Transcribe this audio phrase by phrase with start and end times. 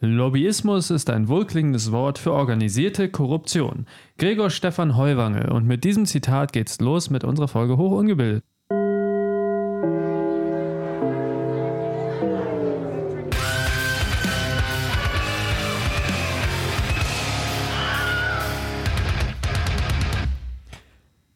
[0.00, 3.86] Lobbyismus ist ein wohlklingendes Wort für organisierte Korruption.
[4.18, 5.50] Gregor Stefan Heuwange.
[5.54, 8.44] Und mit diesem Zitat geht's los mit unserer Folge Hoch ungebildet.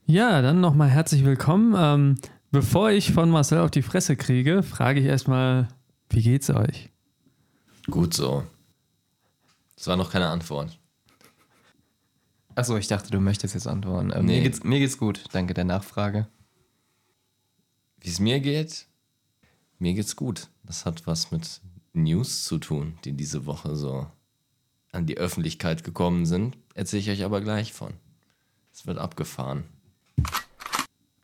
[0.04, 1.74] Ja, dann nochmal herzlich willkommen.
[1.78, 2.14] Ähm,
[2.50, 5.68] bevor ich von Marcel auf die Fresse kriege, frage ich erstmal,
[6.10, 6.90] wie geht's euch?
[7.90, 8.44] Gut so.
[9.76, 10.78] Das war noch keine Antwort.
[12.54, 14.10] Achso, ich dachte, du möchtest jetzt antworten.
[14.14, 14.36] Ähm, Nee.
[14.36, 16.26] mir, geht's, mir geht's gut, danke der Nachfrage.
[18.00, 18.86] Wie es mir geht?
[19.78, 20.48] Mir geht's gut.
[20.64, 21.60] Das hat was mit
[21.92, 24.06] News zu tun, die diese Woche so
[24.92, 26.56] an die Öffentlichkeit gekommen sind.
[26.74, 27.94] Erzähle ich euch aber gleich von.
[28.72, 29.64] Es wird abgefahren.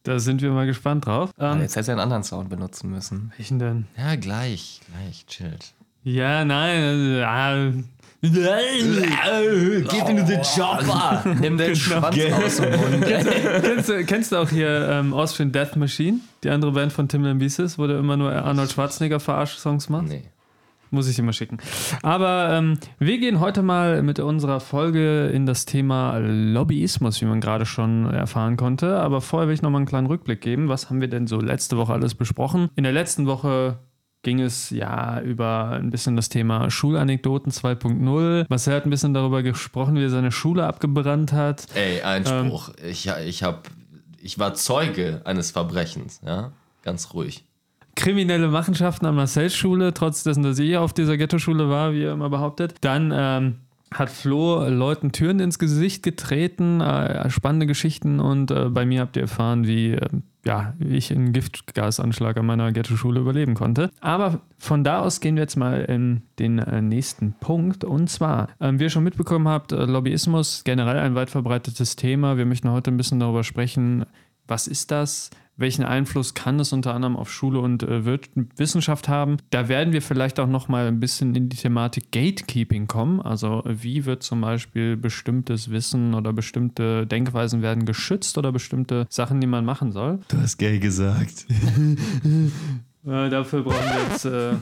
[0.04, 1.32] Da sind wir mal gespannt drauf.
[1.36, 3.32] Aber Ähm, jetzt hättest du einen anderen Sound benutzen müssen.
[3.36, 3.88] welchen denn?
[3.96, 5.74] Ja, gleich, gleich, chillt.
[6.08, 7.20] Ja, nein.
[7.20, 7.72] äh.
[8.22, 11.24] Geht in den Chopper!
[11.40, 13.04] Nimm den Schwanz aus dem Mund.
[13.64, 16.20] kennst, du, kennst du auch hier ähm, Austrian Death Machine?
[16.44, 20.06] Die andere Band von Tim Lambesis, wo der immer nur Arnold Schwarzenegger Verarsch-Songs macht?
[20.06, 20.22] Nee.
[20.92, 21.58] Muss ich mal schicken.
[22.04, 27.40] Aber ähm, wir gehen heute mal mit unserer Folge in das Thema Lobbyismus, wie man
[27.40, 29.00] gerade schon erfahren konnte.
[29.00, 30.68] Aber vorher will ich noch mal einen kleinen Rückblick geben.
[30.68, 32.70] Was haben wir denn so letzte Woche alles besprochen?
[32.76, 33.80] In der letzten Woche
[34.26, 38.46] ging es ja über ein bisschen das Thema Schulanekdoten 2.0.
[38.48, 41.68] Marcel hat ein bisschen darüber gesprochen, wie er seine Schule abgebrannt hat.
[41.76, 42.70] Ey, Einspruch.
[42.84, 43.68] ich, ich, hab,
[44.20, 46.50] ich war Zeuge eines Verbrechens, ja?
[46.82, 47.44] Ganz ruhig.
[47.94, 52.12] kriminelle Machenschaften an Marcells Schule, trotz dessen, dass ich auf dieser Ghetto-Schule war, wie er
[52.12, 52.74] immer behauptet.
[52.80, 53.60] Dann ähm,
[53.94, 59.14] hat Flo Leuten Türen ins Gesicht getreten, äh, spannende Geschichten und äh, bei mir habt
[59.14, 60.08] ihr erfahren, wie äh,
[60.46, 63.90] ja, ich einen Giftgasanschlag an meiner Ghetto-Schule überleben konnte.
[64.00, 68.48] Aber von da aus gehen wir jetzt mal in den äh, nächsten Punkt und zwar,
[68.60, 72.36] ähm, wie ihr schon mitbekommen habt, äh, Lobbyismus generell ein weit verbreitetes Thema.
[72.36, 74.06] Wir möchten heute ein bisschen darüber sprechen,
[74.46, 75.30] was ist das?
[75.58, 78.04] Welchen Einfluss kann es unter anderem auf Schule und äh,
[78.56, 79.38] Wissenschaft haben?
[79.50, 83.20] Da werden wir vielleicht auch noch mal ein bisschen in die Thematik Gatekeeping kommen.
[83.22, 89.40] Also wie wird zum Beispiel bestimmtes Wissen oder bestimmte Denkweisen werden geschützt oder bestimmte Sachen,
[89.40, 90.18] die man machen soll?
[90.28, 91.46] Du hast gay gesagt.
[93.06, 94.54] Äh, dafür brauchen wir jetzt äh,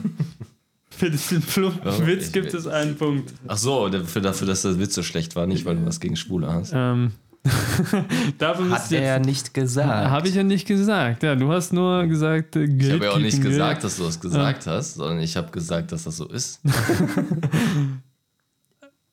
[0.91, 3.33] für diesen plumpen Oh, Witz gibt es einen Punkt.
[3.47, 6.15] Ach so, dafür, dafür, dass der Witz so schlecht war, nicht weil du was gegen
[6.15, 6.71] Schwule hast.
[6.75, 7.13] Ähm,
[8.37, 10.09] dafür Hat er jetzt nicht gesagt.
[10.09, 11.23] Habe ich ja nicht gesagt.
[11.23, 14.19] Ja, du hast nur gesagt, äh, Ich habe ja auch nicht gesagt, dass du das
[14.19, 16.61] gesagt hast, sondern ich habe gesagt, dass das so ist.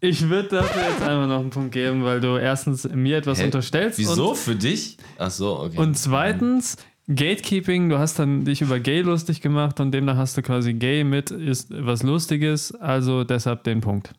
[0.05, 3.45] Ich würde dafür jetzt einmal noch einen Punkt geben, weil du erstens mir etwas Hä?
[3.45, 4.01] unterstellst.
[4.01, 4.35] Wieso?
[4.35, 4.97] Für dich?
[5.17, 5.77] Ach so, okay.
[5.77, 6.77] Und, und zweitens,
[7.07, 11.05] Gatekeeping, du hast dann dich über Gay lustig gemacht und demnach hast du quasi Gay
[11.05, 14.13] mit ist was Lustiges, also deshalb den Punkt.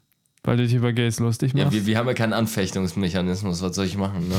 [0.44, 1.78] Weil du dich über Gays lustig ja, machst.
[1.78, 4.36] wir, wir haben ja keinen Anfechtungsmechanismus, was soll ich machen, ne?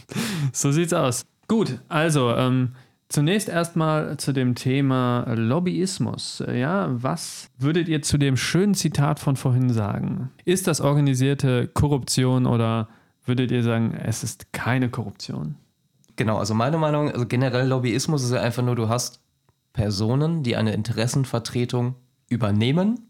[0.52, 1.24] So sieht's aus.
[1.48, 2.72] Gut, also ähm,
[3.08, 6.42] zunächst erstmal zu dem Thema Lobbyismus.
[6.52, 10.30] Ja, was würdet ihr zu dem schönen Zitat von vorhin sagen?
[10.44, 12.88] Ist das organisierte Korruption oder
[13.24, 15.56] würdet ihr sagen, es ist keine Korruption?
[16.16, 19.20] Genau, also meine Meinung, also generell Lobbyismus ist ja einfach nur, du hast
[19.72, 21.96] Personen, die eine Interessenvertretung
[22.28, 23.00] übernehmen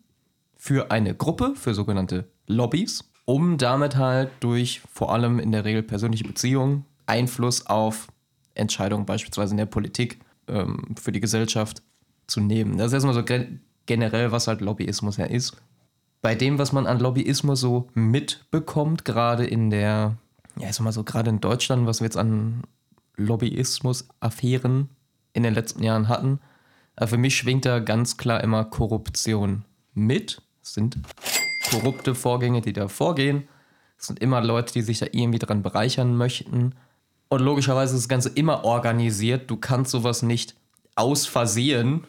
[0.67, 5.85] für eine Gruppe, für sogenannte Lobbys, um damit halt durch vor allem in der Regel
[5.85, 8.09] persönliche Beziehungen Einfluss auf
[8.55, 10.19] Entscheidungen beispielsweise in der Politik
[10.49, 11.83] ähm, für die Gesellschaft
[12.27, 12.79] zu nehmen.
[12.79, 15.57] Das ist erstmal so gen generell, was halt Lobbyismus ja ist.
[16.21, 20.17] Bei dem, was man an Lobbyismus so mitbekommt, gerade in der,
[20.59, 22.65] ja, ich sag mal so, gerade in Deutschland, was wir jetzt an
[23.15, 24.89] Lobbyismus-Affären
[25.33, 26.41] in den letzten Jahren hatten,
[26.97, 30.43] äh, für mich schwingt da ganz klar immer Korruption mit.
[30.67, 30.99] Es sind
[31.71, 33.47] korrupte Vorgänge, die da vorgehen.
[33.97, 36.75] Es sind immer Leute, die sich da irgendwie dran bereichern möchten.
[37.29, 39.49] Und logischerweise ist das Ganze immer organisiert.
[39.49, 40.57] Du kannst sowas nicht
[40.97, 42.05] aus Versehen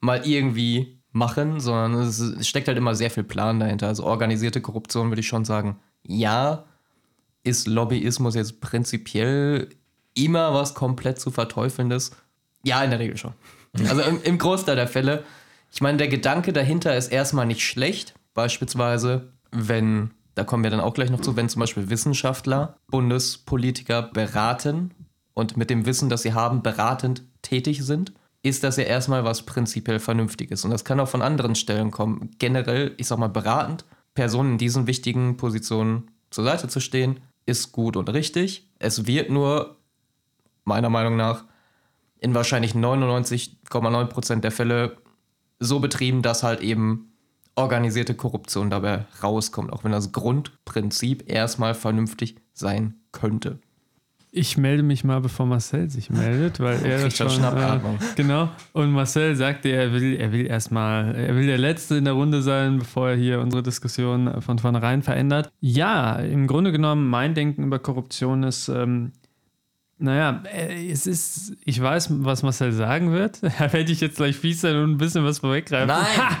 [0.00, 3.86] mal irgendwie machen, sondern es steckt halt immer sehr viel Plan dahinter.
[3.86, 6.64] Also organisierte Korruption würde ich schon sagen, ja,
[7.44, 9.68] ist Lobbyismus jetzt prinzipiell
[10.14, 12.10] immer was komplett zu verteufelndes?
[12.64, 13.34] Ja, in der Regel schon.
[13.88, 15.24] Also im, im Großteil der Fälle.
[15.74, 18.14] Ich meine, der Gedanke dahinter ist erstmal nicht schlecht.
[18.32, 24.02] Beispielsweise, wenn, da kommen wir dann auch gleich noch zu, wenn zum Beispiel Wissenschaftler Bundespolitiker
[24.02, 24.92] beraten
[25.34, 28.12] und mit dem Wissen, das sie haben, beratend tätig sind,
[28.44, 30.64] ist das ja erstmal was prinzipiell Vernünftiges.
[30.64, 32.30] Und das kann auch von anderen Stellen kommen.
[32.38, 33.84] Generell, ich sag mal, beratend,
[34.14, 38.70] Personen in diesen wichtigen Positionen zur Seite zu stehen, ist gut und richtig.
[38.78, 39.78] Es wird nur,
[40.62, 41.46] meiner Meinung nach,
[42.20, 44.98] in wahrscheinlich 99,9% der Fälle
[45.60, 47.12] so betrieben, dass halt eben
[47.56, 53.58] organisierte Korruption dabei rauskommt, auch wenn das Grundprinzip erstmal vernünftig sein könnte.
[54.36, 57.78] Ich melde mich mal, bevor Marcel sich meldet, weil er das schon schon, äh,
[58.16, 58.48] genau.
[58.72, 62.42] Und Marcel sagte, er will, er will erstmal, er will der Letzte in der Runde
[62.42, 65.52] sein, bevor er hier unsere Diskussion von vornherein verändert.
[65.60, 69.12] Ja, im Grunde genommen, mein Denken über Korruption ist, ähm,
[69.98, 73.40] naja, äh, es ist, ich weiß, was Marcel sagen wird.
[73.58, 75.86] Da werde ich jetzt gleich fies sein und ein bisschen was vorweggreifen.
[75.88, 76.04] Nein!
[76.16, 76.36] Ha!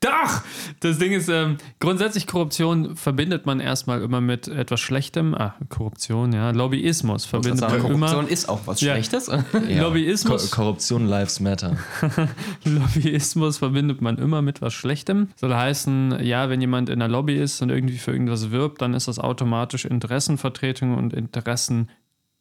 [0.00, 0.42] Doch!
[0.80, 5.34] Das Ding ist, ähm, grundsätzlich Korruption verbindet man erstmal immer mit etwas Schlechtem.
[5.34, 6.50] Ah, Korruption, ja.
[6.50, 8.06] Lobbyismus verbindet man immer.
[8.06, 8.92] Korruption ist auch was Ja.
[8.94, 9.30] Schlechtes.
[9.68, 9.82] Ja.
[9.82, 10.50] Lobbyismus.
[10.50, 11.76] Ko Korruption Lives Matter.
[12.64, 15.28] Lobbyismus verbindet man immer mit was Schlechtem.
[15.36, 18.94] Soll heißen, ja, wenn jemand in der Lobby ist und irgendwie für irgendwas wirbt, dann
[18.94, 21.12] ist das automatisch Interessenvertretung und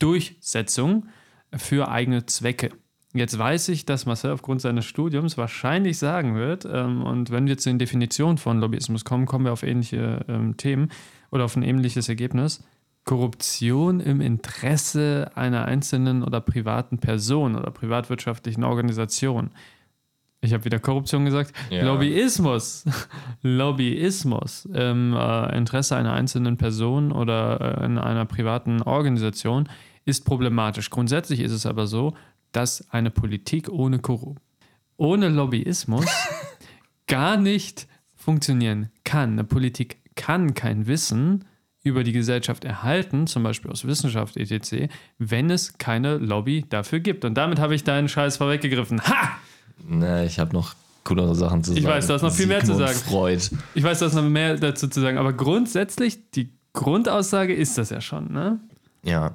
[0.02, 1.08] Interessendurchsetzung
[1.56, 2.72] für eigene Zwecke.
[3.14, 7.58] Jetzt weiß ich, dass Marcel aufgrund seines Studiums wahrscheinlich sagen wird, ähm, und wenn wir
[7.58, 10.90] zu den Definitionen von Lobbyismus kommen, kommen wir auf ähnliche ähm, Themen
[11.30, 12.64] oder auf ein ähnliches Ergebnis.
[13.04, 19.50] Korruption im Interesse einer einzelnen oder privaten Person oder privatwirtschaftlichen Organisation.
[20.40, 21.52] Ich habe wieder Korruption gesagt.
[21.70, 21.84] Ja.
[21.84, 22.86] Lobbyismus.
[23.42, 29.68] Lobbyismus im äh, Interesse einer einzelnen Person oder äh, in einer privaten Organisation
[30.06, 30.90] ist problematisch.
[30.90, 32.14] Grundsätzlich ist es aber so,
[32.52, 34.36] dass eine Politik ohne, Korru
[34.98, 36.06] ohne Lobbyismus
[37.08, 39.34] gar nicht funktionieren kann.
[39.34, 41.46] Eine Politik kann kein Wissen
[41.84, 47.26] über die Gesellschaft erhalten, zum Beispiel aus Wissenschaft etc., wenn es keine Lobby dafür gibt.
[47.26, 49.02] Und damit habe ich deinen Scheiß vorweggegriffen.
[49.02, 49.30] Ha!
[49.88, 51.96] Na, ich habe noch coolere Sachen zu Ich sagen.
[51.96, 52.94] weiß, du hast noch viel mehr zu sagen.
[52.94, 53.42] Freud.
[53.74, 57.90] Ich weiß, da ist noch mehr dazu zu sagen, aber grundsätzlich, die Grundaussage ist das
[57.90, 58.60] ja schon, ne?
[59.04, 59.34] Ja.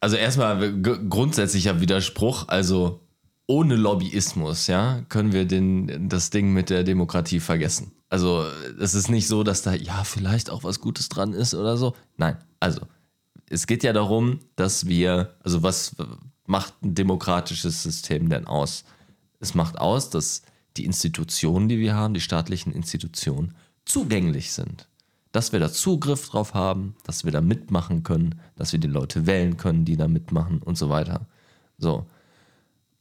[0.00, 3.00] Also erstmal grundsätzlicher Widerspruch, also
[3.46, 7.92] ohne Lobbyismus, ja, können wir den, das Ding mit der Demokratie vergessen.
[8.08, 8.44] Also
[8.78, 11.94] es ist nicht so, dass da ja vielleicht auch was Gutes dran ist oder so.
[12.16, 12.82] Nein, also
[13.48, 15.94] es geht ja darum, dass wir, also was
[16.46, 18.84] macht ein demokratisches System denn aus?
[19.40, 20.42] Es macht aus, dass
[20.76, 23.54] die Institutionen, die wir haben, die staatlichen Institutionen,
[23.84, 24.88] zugänglich sind.
[25.36, 29.26] Dass wir da Zugriff drauf haben, dass wir da mitmachen können, dass wir die Leute
[29.26, 31.26] wählen können, die da mitmachen und so weiter.
[31.76, 32.06] So.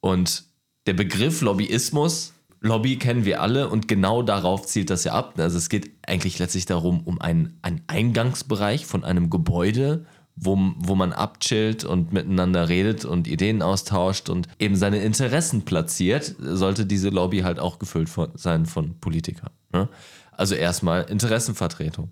[0.01, 0.43] Und
[0.85, 5.35] der Begriff Lobbyismus, Lobby kennen wir alle und genau darauf zielt das ja ab.
[5.37, 10.05] Also es geht eigentlich letztlich darum, um einen, einen Eingangsbereich von einem Gebäude,
[10.35, 16.35] wo, wo man abchillt und miteinander redet und Ideen austauscht und eben seine Interessen platziert,
[16.37, 19.51] sollte diese Lobby halt auch gefüllt von, sein von Politikern.
[19.71, 19.87] Ne?
[20.33, 22.09] Also erstmal Interessenvertretung.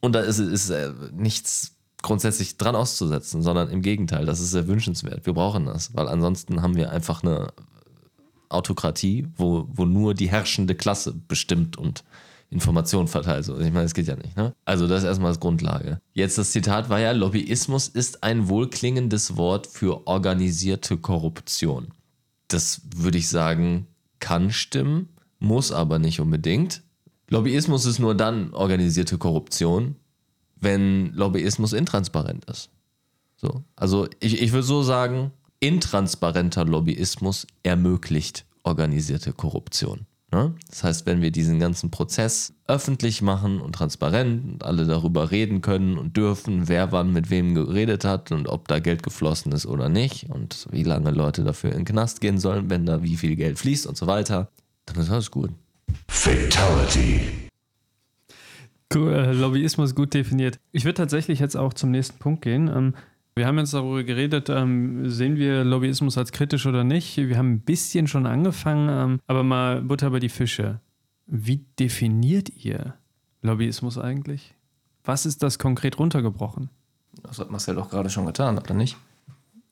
[0.00, 4.68] Und da ist, ist äh, nichts grundsätzlich dran auszusetzen, sondern im Gegenteil, das ist sehr
[4.68, 5.26] wünschenswert.
[5.26, 7.52] Wir brauchen das, weil ansonsten haben wir einfach eine
[8.48, 12.04] Autokratie, wo, wo nur die herrschende Klasse bestimmt und
[12.50, 13.44] Informationen verteilt.
[13.44, 14.36] So, ich meine, das geht ja nicht.
[14.36, 14.54] Ne?
[14.64, 16.00] Also das ist erstmal das Grundlage.
[16.14, 21.88] Jetzt das Zitat war ja, Lobbyismus ist ein wohlklingendes Wort für organisierte Korruption.
[22.48, 23.86] Das würde ich sagen,
[24.18, 26.82] kann stimmen, muss aber nicht unbedingt.
[27.28, 29.96] Lobbyismus ist nur dann organisierte Korruption,
[30.56, 32.70] wenn Lobbyismus intransparent ist.
[33.36, 33.62] So.
[33.76, 40.06] Also ich, ich würde so sagen, intransparenter Lobbyismus ermöglicht organisierte Korruption.
[40.30, 40.54] Ne?
[40.68, 45.62] Das heißt, wenn wir diesen ganzen Prozess öffentlich machen und transparent und alle darüber reden
[45.62, 49.64] können und dürfen, wer wann mit wem geredet hat und ob da Geld geflossen ist
[49.66, 53.16] oder nicht und wie lange Leute dafür in den Knast gehen sollen, wenn da wie
[53.16, 54.50] viel Geld fließt und so weiter,
[54.84, 55.50] dann ist alles gut.
[56.08, 57.20] Fatality.
[58.94, 60.58] Cool, äh, Lobbyismus gut definiert.
[60.72, 62.68] Ich würde tatsächlich jetzt auch zum nächsten Punkt gehen.
[62.68, 62.94] Ähm,
[63.36, 67.16] wir haben jetzt darüber geredet, ähm, sehen wir Lobbyismus als kritisch oder nicht.
[67.16, 70.80] Wir haben ein bisschen schon angefangen, ähm, aber mal Butter bei die Fische.
[71.26, 72.94] Wie definiert ihr
[73.42, 74.54] Lobbyismus eigentlich?
[75.04, 76.70] Was ist das konkret runtergebrochen?
[77.22, 78.96] Das hat Marcel doch gerade schon getan, oder nicht?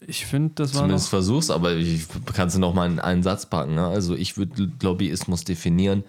[0.09, 3.47] Ich finde, das war Zumindest versuch's, aber ich kann es noch mal in einen Satz
[3.47, 3.75] packen.
[3.75, 3.87] Ne?
[3.87, 6.05] Also ich würde Lobbyismus definieren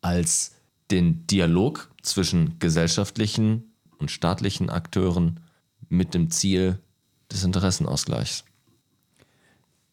[0.00, 0.52] als
[0.90, 5.40] den Dialog zwischen gesellschaftlichen und staatlichen Akteuren
[5.88, 6.78] mit dem Ziel
[7.30, 8.44] des Interessenausgleichs.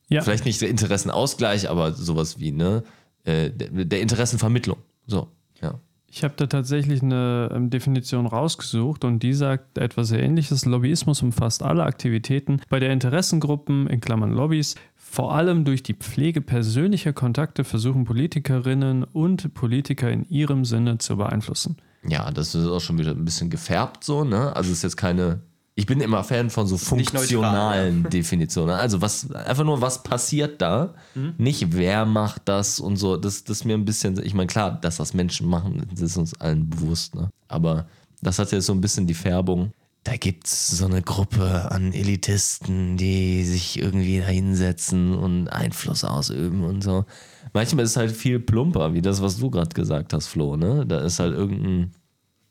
[0.10, 2.84] ja, Vielleicht nicht der Interessenausgleich, aber sowas wie ne
[3.26, 4.78] äh, der, der Interessenvermittlung.
[5.06, 5.30] So,
[5.62, 5.80] ja.
[6.12, 10.66] Ich habe da tatsächlich eine ähm, Definition rausgesucht und die sagt etwas sehr ähnliches.
[10.66, 16.42] Lobbyismus umfasst alle Aktivitäten bei der Interessengruppen, in Klammern Lobbys, vor allem durch die Pflege
[16.42, 21.78] persönlicher Kontakte versuchen Politikerinnen und Politiker in ihrem Sinne zu beeinflussen.
[22.08, 24.56] Ja, das ist auch schon wieder ein bisschen gefärbt so, ne?
[24.56, 25.42] Also es ist jetzt keine
[25.80, 28.76] Ich bin immer Fan von so nicht neutral, funktionalen Definitionen.
[28.76, 30.94] Also was einfach nur, was passiert da?
[31.16, 31.36] Mhm.
[31.38, 33.16] Nicht wer macht das und so.
[33.16, 36.18] Das, das ist mir ein bisschen, ich meine, klar, dass das Menschen machen, das ist
[36.18, 37.30] uns allen bewusst, ne?
[37.48, 37.88] Aber
[38.22, 39.72] das hat ja so ein bisschen die Färbung.
[40.04, 46.04] Da gibt es so eine Gruppe an Elitisten, die sich irgendwie da hinsetzen und Einfluss
[46.04, 47.06] ausüben und so.
[47.54, 50.86] Manchmal ist es halt viel plumper, wie das, was du gerade gesagt hast, Flo, ne?
[50.86, 51.92] Da ist halt irgendein,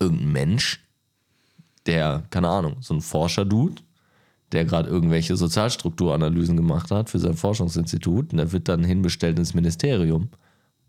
[0.00, 0.88] irgendein Mensch,
[1.88, 3.83] der, keine Ahnung, so ein Forscher-Dude,
[4.52, 9.54] der gerade irgendwelche Sozialstrukturanalysen gemacht hat für sein Forschungsinstitut und der wird dann hinbestellt ins
[9.54, 10.28] Ministerium,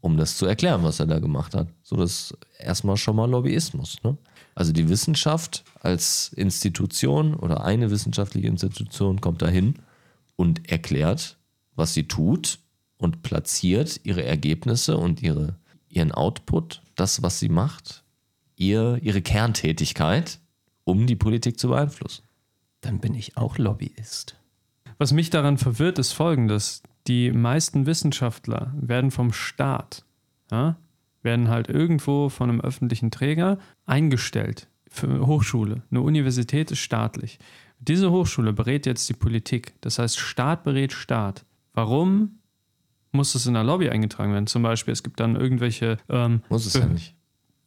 [0.01, 1.67] um das zu erklären, was er da gemacht hat.
[1.81, 3.97] So, das ist erstmal schon mal Lobbyismus.
[4.03, 4.17] Ne?
[4.55, 9.75] Also die Wissenschaft als Institution oder eine wissenschaftliche Institution kommt dahin
[10.35, 11.37] und erklärt,
[11.75, 12.59] was sie tut
[12.97, 15.55] und platziert ihre Ergebnisse und ihre,
[15.89, 18.03] ihren Output, das, was sie macht,
[18.55, 20.39] ihr, ihre Kerntätigkeit,
[20.89, 22.23] um die Politik zu beeinflussen.
[22.81, 24.35] Dann bin ich auch Lobbyist.
[24.97, 26.83] Was mich daran verwirrt, ist folgendes.
[27.07, 30.03] Die meisten Wissenschaftler werden vom Staat,
[30.51, 30.77] ja,
[31.23, 35.83] werden halt irgendwo von einem öffentlichen Träger eingestellt für eine Hochschule.
[35.89, 37.39] Eine Universität ist staatlich.
[37.79, 39.73] Diese Hochschule berät jetzt die Politik.
[39.81, 41.45] Das heißt, Staat berät Staat.
[41.73, 42.39] Warum
[43.11, 44.47] muss das in der Lobby eingetragen werden?
[44.47, 45.97] Zum Beispiel, es gibt dann irgendwelche.
[46.09, 47.15] Ähm, Muss es ja nicht.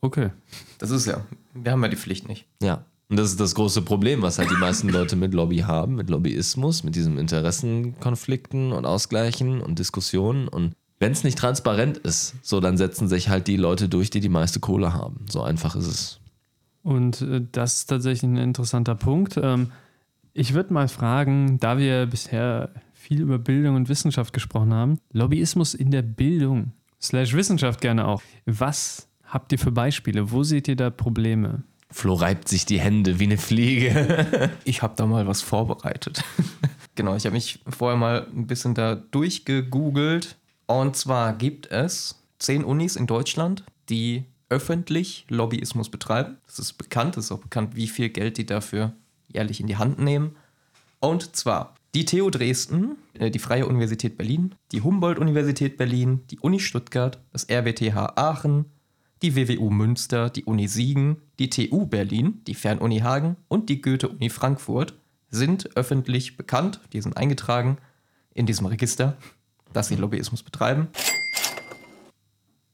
[0.00, 0.30] Okay.
[0.78, 1.24] Das ist ja,
[1.54, 2.46] wir haben ja die Pflicht nicht.
[2.60, 2.84] Ja.
[3.08, 6.08] Und das ist das große Problem, was halt die meisten Leute mit Lobby haben, mit
[6.08, 10.48] Lobbyismus, mit diesen Interessenkonflikten und Ausgleichen und Diskussionen.
[10.48, 14.20] Und wenn es nicht transparent ist, so dann setzen sich halt die Leute durch, die
[14.20, 15.26] die meiste Kohle haben.
[15.28, 16.20] So einfach ist es.
[16.82, 19.36] Und äh, das ist tatsächlich ein interessanter Punkt.
[19.36, 19.72] Ähm,
[20.32, 25.74] ich würde mal fragen, da wir bisher viel über Bildung und Wissenschaft gesprochen haben, Lobbyismus
[25.74, 28.22] in der Bildung, slash Wissenschaft gerne auch.
[28.46, 30.30] Was habt ihr für Beispiele?
[30.30, 31.64] Wo seht ihr da Probleme?
[31.92, 34.50] Flo reibt sich die Hände wie eine Fliege.
[34.64, 36.24] Ich habe da mal was vorbereitet.
[36.94, 40.36] genau, ich habe mich vorher mal ein bisschen da durchgegoogelt.
[40.66, 46.38] Und zwar gibt es zehn Unis in Deutschland, die öffentlich Lobbyismus betreiben.
[46.46, 48.92] Das ist bekannt, es ist auch bekannt, wie viel Geld die dafür
[49.28, 50.36] jährlich in die Hand nehmen.
[51.00, 56.60] Und zwar die TU Dresden, äh, die Freie Universität Berlin, die Humboldt-Universität Berlin, die Uni
[56.60, 58.66] Stuttgart, das RWTH Aachen,
[59.22, 64.30] die WWU Münster, die Uni Siegen, die TU Berlin, die Fernuni Hagen und die Goethe-Uni
[64.30, 64.94] Frankfurt
[65.30, 67.78] sind öffentlich bekannt, die sind eingetragen
[68.34, 69.16] in diesem Register,
[69.72, 70.88] dass sie Lobbyismus betreiben.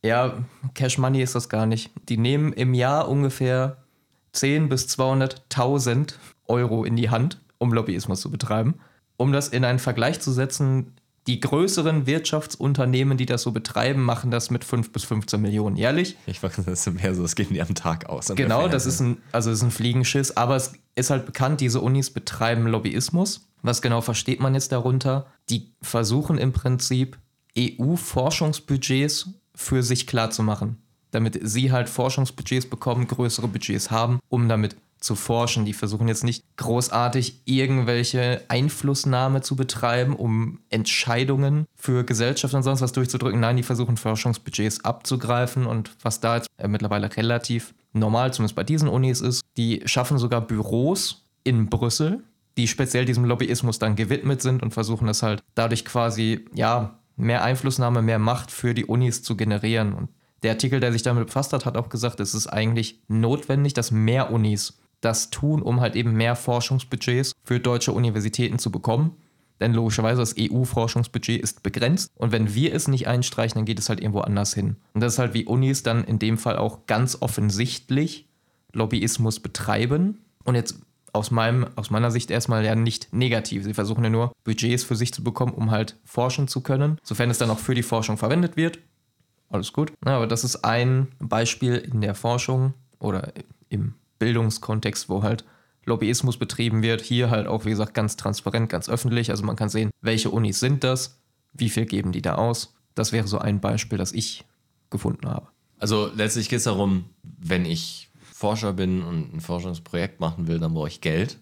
[0.02, 0.38] Ja,
[0.74, 1.90] Cash Money ist das gar nicht.
[2.08, 3.84] Die nehmen im Jahr ungefähr
[4.32, 6.14] 10 bis 200.000
[6.46, 8.74] Euro in die Hand, um Lobbyismus zu betreiben.
[9.16, 10.94] Um das in einen Vergleich zu setzen,
[11.28, 16.16] die größeren Wirtschaftsunternehmen, die das so betreiben, machen das mit 5 bis 15 Millionen jährlich.
[16.26, 18.32] Ich weiß, das ist mehr so, das geht die am Tag aus.
[18.34, 21.82] Genau, das ist ein, also es ist ein Fliegenschiss, aber es ist halt bekannt, diese
[21.82, 23.46] Unis betreiben Lobbyismus.
[23.60, 25.26] Was genau versteht man jetzt darunter?
[25.50, 27.18] Die versuchen im Prinzip
[27.58, 30.78] EU-Forschungsbudgets für sich klar zu machen,
[31.10, 35.64] damit sie halt Forschungsbudgets bekommen, größere Budgets haben, um damit zu forschen.
[35.64, 42.80] Die versuchen jetzt nicht großartig irgendwelche Einflussnahme zu betreiben, um Entscheidungen für Gesellschaft und sonst
[42.80, 43.40] was durchzudrücken.
[43.40, 48.64] Nein, die versuchen Forschungsbudgets abzugreifen und was da jetzt äh, mittlerweile relativ normal, zumindest bei
[48.64, 52.22] diesen Unis ist, die schaffen sogar Büros in Brüssel,
[52.56, 57.42] die speziell diesem Lobbyismus dann gewidmet sind und versuchen das halt dadurch quasi, ja, mehr
[57.42, 59.92] Einflussnahme, mehr Macht für die Unis zu generieren.
[59.92, 60.08] Und
[60.42, 63.90] der Artikel, der sich damit befasst hat, hat auch gesagt, es ist eigentlich notwendig, dass
[63.90, 69.16] mehr Unis das tun, um halt eben mehr Forschungsbudgets für deutsche Universitäten zu bekommen.
[69.60, 73.88] Denn logischerweise das EU-Forschungsbudget ist begrenzt und wenn wir es nicht einstreichen, dann geht es
[73.88, 74.76] halt irgendwo anders hin.
[74.94, 78.28] Und das ist halt wie Unis dann in dem Fall auch ganz offensichtlich
[78.72, 80.20] Lobbyismus betreiben.
[80.44, 80.80] Und jetzt
[81.12, 83.64] aus, meinem, aus meiner Sicht erstmal ja nicht negativ.
[83.64, 86.98] Sie versuchen ja nur Budgets für sich zu bekommen, um halt forschen zu können.
[87.02, 88.78] Sofern es dann auch für die Forschung verwendet wird,
[89.50, 89.92] alles gut.
[90.04, 93.32] Ja, aber das ist ein Beispiel in der Forschung oder
[93.68, 95.44] im Bildungskontext, wo halt
[95.84, 97.00] Lobbyismus betrieben wird.
[97.00, 99.30] Hier halt auch, wie gesagt, ganz transparent, ganz öffentlich.
[99.30, 101.18] Also man kann sehen, welche Unis sind das,
[101.52, 102.74] wie viel geben die da aus.
[102.94, 104.44] Das wäre so ein Beispiel, das ich
[104.90, 105.48] gefunden habe.
[105.78, 110.74] Also letztlich geht es darum, wenn ich Forscher bin und ein Forschungsprojekt machen will, dann
[110.74, 111.38] brauche ich Geld.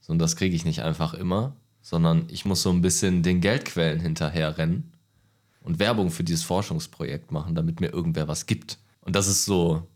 [0.00, 3.40] So, Und das kriege ich nicht einfach immer, sondern ich muss so ein bisschen den
[3.40, 4.92] Geldquellen hinterherrennen
[5.60, 8.78] und Werbung für dieses Forschungsprojekt machen, damit mir irgendwer was gibt.
[9.00, 9.86] Und das ist so,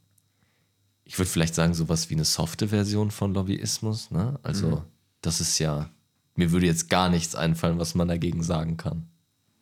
[1.11, 4.12] ich würde vielleicht sagen, sowas wie eine softe Version von Lobbyismus.
[4.12, 4.38] Ne?
[4.45, 4.85] Also,
[5.23, 5.90] das ist ja,
[6.37, 9.09] mir würde jetzt gar nichts einfallen, was man dagegen sagen kann.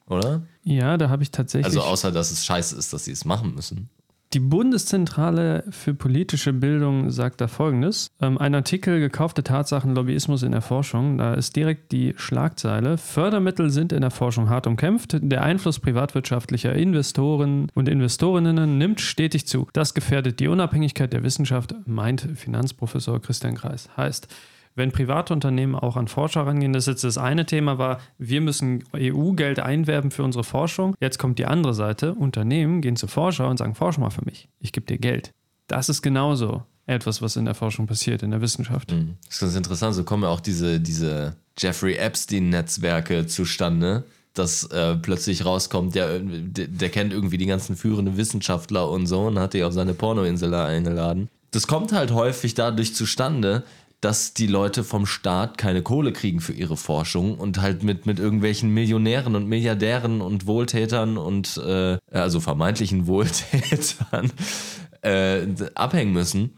[0.04, 0.42] Oder?
[0.62, 1.64] Ja, da habe ich tatsächlich.
[1.64, 3.88] Also, außer dass es scheiße ist, dass sie es machen müssen.
[4.34, 10.52] Die Bundeszentrale für politische Bildung sagt da folgendes: ähm, Ein Artikel Gekaufte Tatsachen Lobbyismus in
[10.52, 11.16] der Forschung.
[11.16, 15.16] Da ist direkt die Schlagzeile: Fördermittel sind in der Forschung hart umkämpft.
[15.22, 19.66] Der Einfluss privatwirtschaftlicher Investoren und Investorinnen nimmt stetig zu.
[19.72, 23.88] Das gefährdet die Unabhängigkeit der Wissenschaft, meint Finanzprofessor Christian Kreis.
[23.96, 24.28] Heißt,
[24.74, 28.40] wenn private Unternehmen auch an Forscher rangehen, das ist jetzt das eine Thema war, wir
[28.40, 30.94] müssen EU-Geld einwerben für unsere Forschung.
[31.00, 34.48] Jetzt kommt die andere Seite, Unternehmen gehen zu Forscher und sagen, forsch mal für mich,
[34.60, 35.32] ich gebe dir Geld.
[35.66, 38.90] Das ist genauso etwas, was in der Forschung passiert, in der Wissenschaft.
[38.90, 45.44] Das ist ganz interessant, so kommen auch diese, diese Jeffrey Epstein-Netzwerke zustande, dass äh, plötzlich
[45.44, 49.72] rauskommt, der, der kennt irgendwie die ganzen führenden Wissenschaftler und so und hat die auf
[49.72, 51.28] seine Pornoinsel eingeladen.
[51.50, 53.64] Das kommt halt häufig dadurch zustande,
[54.00, 58.18] dass die Leute vom Staat keine Kohle kriegen für ihre Forschung und halt mit, mit
[58.18, 64.32] irgendwelchen Millionären und Milliardären und Wohltätern und äh, also vermeintlichen Wohltätern
[65.02, 66.54] äh, abhängen müssen,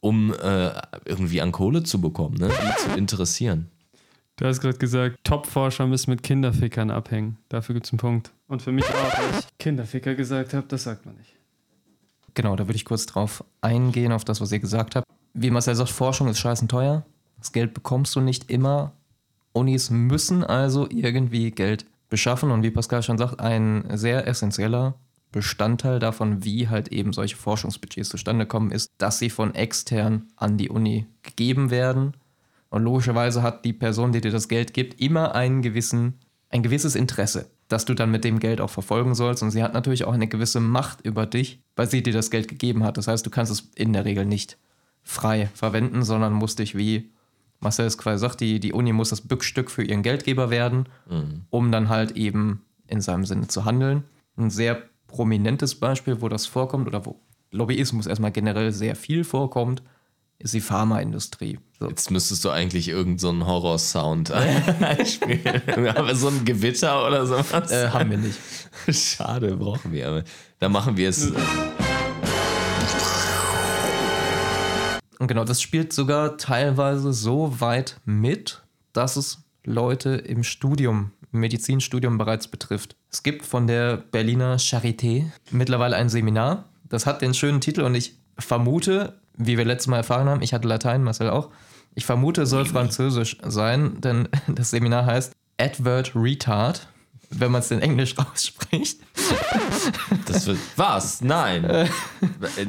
[0.00, 0.70] um äh,
[1.04, 2.48] irgendwie an Kohle zu bekommen, ne?
[2.48, 3.70] die zu interessieren.
[4.36, 7.38] Du hast gerade gesagt, Top-Forscher müssen mit Kinderfickern abhängen.
[7.48, 8.32] Dafür gibt es einen Punkt.
[8.48, 11.34] Und für mich auch, weil ich Kinderficker gesagt habe, das sagt man nicht.
[12.34, 15.06] Genau, da würde ich kurz drauf eingehen, auf das, was ihr gesagt habt.
[15.34, 17.04] Wie Marcel sagt, Forschung ist scheißen teuer.
[17.38, 18.92] Das Geld bekommst du nicht immer.
[19.52, 22.52] Unis müssen also irgendwie Geld beschaffen.
[22.52, 24.94] Und wie Pascal schon sagt, ein sehr essentieller
[25.32, 30.56] Bestandteil davon, wie halt eben solche Forschungsbudgets zustande kommen, ist, dass sie von extern an
[30.56, 32.16] die Uni gegeben werden.
[32.70, 36.14] Und logischerweise hat die Person, die dir das Geld gibt, immer einen gewissen,
[36.50, 39.42] ein gewisses Interesse, dass du dann mit dem Geld auch verfolgen sollst.
[39.42, 42.46] Und sie hat natürlich auch eine gewisse Macht über dich, weil sie dir das Geld
[42.46, 42.96] gegeben hat.
[42.98, 44.56] Das heißt, du kannst es in der Regel nicht
[45.04, 47.10] frei verwenden, sondern musst dich, wie
[47.60, 50.88] Marcel es quasi sagt, die, die Uni muss das Bückstück für ihren Geldgeber werden,
[51.50, 54.04] um dann halt eben in seinem Sinne zu handeln.
[54.36, 57.20] Ein sehr prominentes Beispiel, wo das vorkommt oder wo
[57.50, 59.82] Lobbyismus erstmal generell sehr viel vorkommt,
[60.38, 61.58] ist die Pharmaindustrie.
[61.78, 61.88] So.
[61.88, 65.88] Jetzt müsstest du eigentlich irgendeinen so einen Horror-Sound einspielen.
[65.88, 67.70] aber so ein Gewitter oder sowas.
[67.70, 68.38] Äh, haben wir nicht.
[68.88, 70.08] Schade, brauchen wir.
[70.08, 70.24] Aber
[70.58, 71.32] dann machen wir es.
[75.24, 81.40] Und genau, das spielt sogar teilweise so weit mit, dass es Leute im Studium, im
[81.40, 82.94] Medizinstudium bereits betrifft.
[83.10, 86.66] Es gibt von der Berliner Charité mittlerweile ein Seminar.
[86.90, 90.52] Das hat den schönen Titel und ich vermute, wie wir letztes Mal erfahren haben, ich
[90.52, 91.48] hatte Latein, Marcel auch.
[91.94, 96.86] Ich vermute, es soll Französisch sein, denn das Seminar heißt Advert Retard,
[97.30, 99.00] wenn man es in Englisch ausspricht.
[100.26, 100.58] Das wird.
[100.76, 101.22] Was?
[101.22, 101.88] Nein.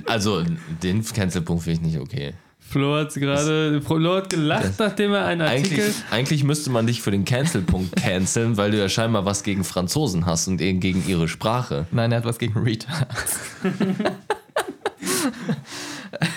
[0.05, 0.41] Also,
[0.81, 2.33] den Cancelpunkt finde ich nicht okay.
[2.67, 5.79] Flo hat gerade, Flo hat gelacht, nachdem er einen Artikel.
[5.79, 9.63] Eigentlich, eigentlich müsste man dich für den Cancelpunkt canceln, weil du ja scheinbar was gegen
[9.63, 11.85] Franzosen hast und eben gegen ihre Sprache.
[11.91, 13.07] Nein, er hat was gegen Retard.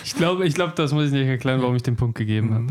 [0.05, 2.67] Ich glaube, ich glaube, das muss ich nicht erklären, warum ich den Punkt gegeben habe.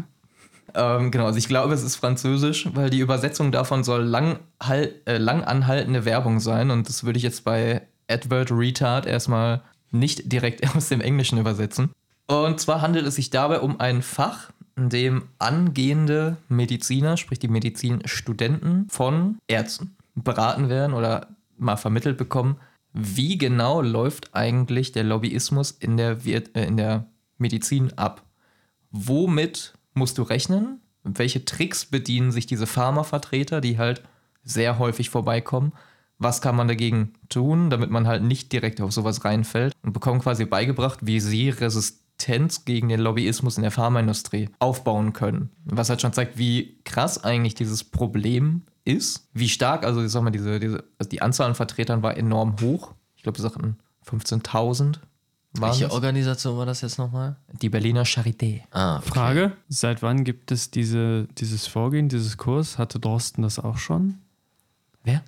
[1.03, 4.91] Ähm, genau, also ich glaube, es ist französisch, weil die Übersetzung davon soll lang, hal-
[5.05, 10.31] äh, lang anhaltende Werbung sein und das würde ich jetzt bei Advert Retard erstmal nicht
[10.31, 11.89] direkt aus dem Englischen übersetzen.
[12.27, 17.47] Und zwar handelt es sich dabei um ein Fach, in dem angehende Mediziner, sprich die
[17.47, 22.57] Medizinstudenten von Ärzten beraten werden oder mal vermittelt bekommen,
[22.93, 27.05] wie genau läuft eigentlich der Lobbyismus in der, Wir- äh, in der
[27.37, 28.23] Medizin ab.
[28.91, 30.81] Womit musst du rechnen?
[31.03, 34.03] Welche Tricks bedienen sich diese Pharmavertreter, die halt
[34.43, 35.73] sehr häufig vorbeikommen?
[36.19, 39.73] Was kann man dagegen tun, damit man halt nicht direkt auf sowas reinfällt?
[39.83, 41.51] Und bekommen quasi beigebracht, wie sie
[42.19, 45.49] Resistenz gegen den Lobbyismus in der Pharmaindustrie aufbauen können.
[45.65, 49.27] Was halt schon zeigt, wie krass eigentlich dieses Problem ist.
[49.33, 52.55] Wie stark, also ich sag mal, diese, diese, also die Anzahl an Vertretern war enorm
[52.61, 52.93] hoch.
[53.15, 53.77] Ich glaube, sie sagten
[54.09, 54.99] 15.000
[55.53, 55.91] waren Welche es.
[55.91, 57.37] Organisation war das jetzt nochmal?
[57.61, 58.61] Die Berliner Charité.
[58.71, 59.09] Ah, okay.
[59.09, 62.77] Frage: Seit wann gibt es diese, dieses Vorgehen, dieses Kurs?
[62.77, 64.19] Hatte Drosten das auch schon?
[65.03, 65.23] Wer?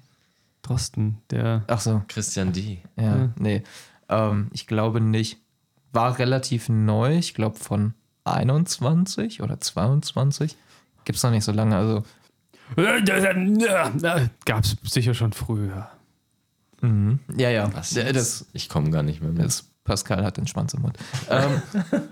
[0.62, 1.64] Drosten, der.
[1.68, 2.80] Ach so, Christian D.
[2.96, 3.30] ja, Ja.
[3.40, 3.64] nee.
[4.10, 5.40] Ähm, ich glaube nicht.
[5.92, 10.56] War relativ neu, ich glaube von 21 oder 22.
[11.06, 11.76] Gibt es noch nicht so lange.
[11.76, 12.04] Also,
[14.46, 15.90] Gab es sicher schon früher.
[16.82, 17.20] mhm.
[17.36, 17.74] ja, ja.
[17.74, 19.44] Was das, ich komme gar nicht mehr mit.
[19.44, 20.98] das Pascal hat den Schwanz im Mund.
[21.30, 21.62] ähm,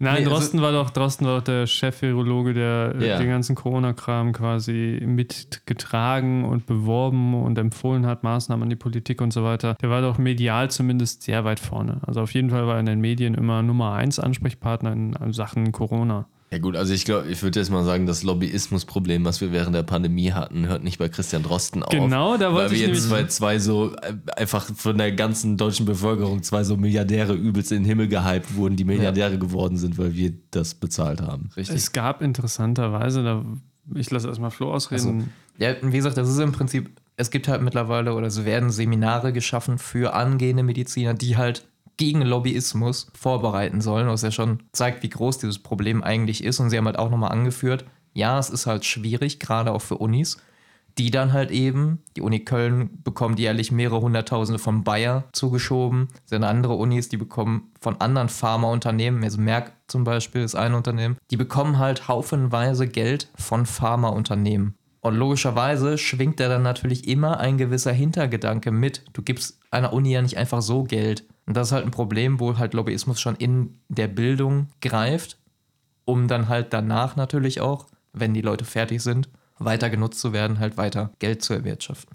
[0.00, 3.18] Nein, Nee, also- Drosten, war doch, Drosten war doch der Chef-Virologe, der äh, Ja.
[3.18, 9.32] den ganzen Corona-Kram quasi mitgetragen und beworben und empfohlen hat, Maßnahmen an die Politik und
[9.32, 9.74] so weiter.
[9.82, 12.00] Der war doch medial zumindest sehr weit vorne.
[12.06, 15.72] Also auf jeden Fall war er in den Medien immer Nummer eins Ansprechpartner in Sachen
[15.72, 16.26] Corona.
[16.50, 19.74] Ja gut, also ich glaube, ich würde jetzt mal sagen, das Lobbyismusproblem, was wir während
[19.74, 21.90] der Pandemie hatten, hört nicht bei Christian Drosten auf.
[21.90, 25.58] Genau, da wollte weil ich wir jetzt nämlich- zwei, so äh, einfach von der ganzen
[25.58, 29.98] deutschen Bevölkerung zwei so Milliardäre übelst in den Himmel gehypt wurden, die Milliardäre geworden sind,
[29.98, 31.50] weil wir das bezahlt haben.
[31.54, 31.76] Richtig.
[31.76, 33.44] Es gab interessanterweise, da,
[33.94, 35.30] ich lasse erstmal Flo ausreden.
[35.58, 39.34] Ja, wie gesagt, das ist im Prinzip, es gibt halt mittlerweile oder es werden Seminare
[39.34, 41.66] geschaffen für angehende Mediziner, die halt
[41.98, 46.60] gegen Lobbyismus vorbereiten sollen, was ja schon zeigt, wie groß dieses Problem eigentlich ist.
[46.60, 47.84] Und sie haben halt auch nochmal angeführt,
[48.14, 50.38] ja, es ist halt schwierig, gerade auch für Unis,
[50.96, 56.30] die dann halt eben, die Uni Köln bekommt jährlich mehrere Hunderttausende von Bayer zugeschoben, es
[56.30, 61.16] sind andere Unis, die bekommen von anderen Pharmaunternehmen, also Merck zum Beispiel ist ein Unternehmen,
[61.30, 64.74] die bekommen halt haufenweise Geld von Pharmaunternehmen.
[65.00, 69.04] Und logischerweise schwingt da dann natürlich immer ein gewisser Hintergedanke mit.
[69.12, 71.24] Du gibst einer Uni ja nicht einfach so Geld.
[71.48, 75.38] Und das ist halt ein Problem, wo halt Lobbyismus schon in der Bildung greift,
[76.04, 80.58] um dann halt danach natürlich auch, wenn die Leute fertig sind, weiter genutzt zu werden,
[80.58, 82.14] halt weiter Geld zu erwirtschaften.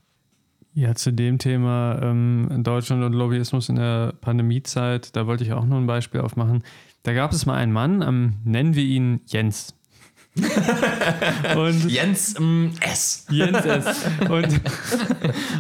[0.76, 5.66] Ja, zu dem Thema ähm, Deutschland und Lobbyismus in der Pandemiezeit, da wollte ich auch
[5.66, 6.64] nur ein Beispiel aufmachen.
[7.02, 9.74] Da gab es mal einen Mann, ähm, nennen wir ihn Jens.
[11.56, 13.26] und Jens ähm, S.
[13.30, 14.06] Jens S.
[14.30, 14.62] Und,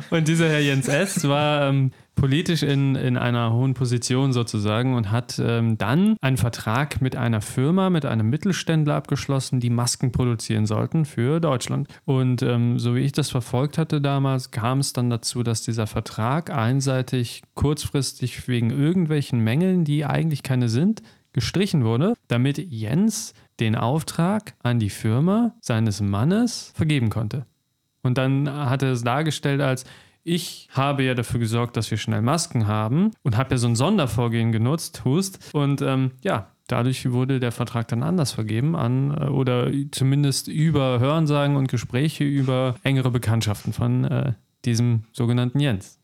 [0.09, 1.27] und dieser Herr Jens S.
[1.27, 7.01] war ähm, politisch in, in einer hohen Position sozusagen und hat ähm, dann einen Vertrag
[7.01, 11.87] mit einer Firma, mit einem Mittelständler abgeschlossen, die Masken produzieren sollten für Deutschland.
[12.05, 15.87] Und ähm, so wie ich das verfolgt hatte damals, kam es dann dazu, dass dieser
[15.87, 23.75] Vertrag einseitig kurzfristig wegen irgendwelchen Mängeln, die eigentlich keine sind, gestrichen wurde, damit Jens den
[23.75, 27.45] Auftrag an die Firma seines Mannes vergeben konnte.
[28.01, 29.85] Und dann hat er es dargestellt als,
[30.23, 33.75] ich habe ja dafür gesorgt, dass wir schnell Masken haben und habe ja so ein
[33.75, 35.53] Sondervorgehen genutzt, Hust.
[35.53, 40.99] Und ähm, ja, dadurch wurde der Vertrag dann anders vergeben an äh, oder zumindest über
[40.99, 44.33] Hörensagen und Gespräche über engere Bekanntschaften von äh,
[44.65, 45.99] diesem sogenannten Jens.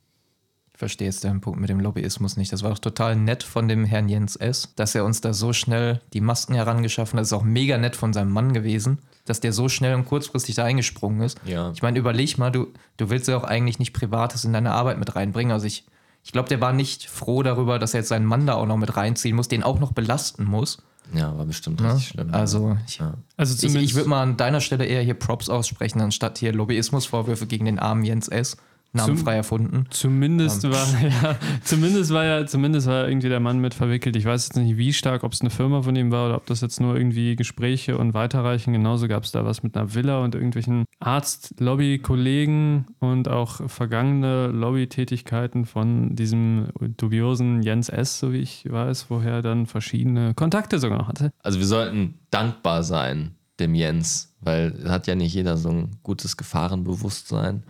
[0.80, 2.54] Ich verstehe jetzt den Punkt mit dem Lobbyismus nicht.
[2.54, 5.52] Das war doch total nett von dem Herrn Jens S., dass er uns da so
[5.52, 7.24] schnell die Masken herangeschaffen hat.
[7.24, 10.56] Das ist auch mega nett von seinem Mann gewesen, dass der so schnell und kurzfristig
[10.56, 11.38] da eingesprungen ist.
[11.44, 11.70] Ja.
[11.76, 15.00] Ich meine, überleg mal, du, du willst ja auch eigentlich nicht Privates in deine Arbeit
[15.00, 15.52] mit reinbringen.
[15.52, 15.84] Also ich,
[16.24, 18.78] ich glaube, der war nicht froh darüber, dass er jetzt seinen Mann da auch noch
[18.78, 20.82] mit reinziehen muss, den auch noch belasten muss.
[21.14, 21.90] Ja, war bestimmt Ne?
[21.90, 22.34] richtig schlimm.
[22.34, 23.16] Also ich, Ja.
[23.36, 27.48] Also ich, ich würde mal an deiner Stelle eher hier Props aussprechen, anstatt hier Lobbyismusvorwürfe
[27.48, 28.56] gegen den armen Jens S.
[28.92, 29.86] Namenfrei erfunden.
[29.92, 34.16] Zumindest war, ja, zumindest war ja, zumindest war irgendwie der Mann mit verwickelt.
[34.16, 36.48] Ich weiß jetzt nicht, wie stark, ob es eine Firma von ihm war oder ob
[36.48, 38.74] das jetzt nur irgendwie Gespräche und Weiterreichen.
[38.74, 45.66] Genauso gab es da was mit einer Villa und irgendwelchen Arzt-Lobby-Kollegen und auch vergangene Lobby-Tätigkeiten
[45.66, 50.98] von diesem dubiosen Jens S., so wie ich weiß, woher er dann verschiedene Kontakte sogar
[50.98, 51.32] noch hatte.
[51.44, 56.38] Also wir sollten dankbar sein dem Jens, weil hat ja nicht jeder so ein gutes
[56.38, 57.64] Gefahrenbewusstsein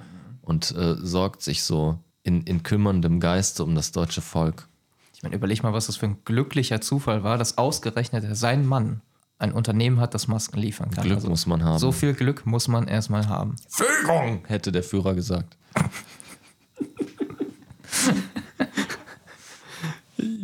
[0.49, 4.67] und äh, sorgt sich so in, in kümmerndem Geiste um das deutsche Volk.
[5.13, 9.01] Ich meine, überleg mal, was das für ein glücklicher Zufall war, dass ausgerechnet sein Mann
[9.37, 11.03] ein Unternehmen hat, das Masken liefern kann.
[11.03, 11.77] Glück Also muss man haben.
[11.77, 13.55] So viel Glück muss man erstmal haben.
[13.69, 15.55] Fügung, hätte der Führer gesagt.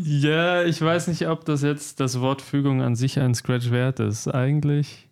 [0.07, 3.99] Ja, ich weiß nicht, ob das jetzt das Wort Fügung an sich ein Scratch wert
[3.99, 4.27] ist.
[4.27, 5.09] Eigentlich.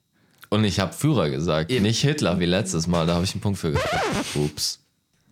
[0.50, 3.08] Und ich habe Führer gesagt, nicht Hitler wie letztes Mal.
[3.08, 4.36] Da habe ich einen Punkt für gekriegt.
[4.36, 4.83] Ups.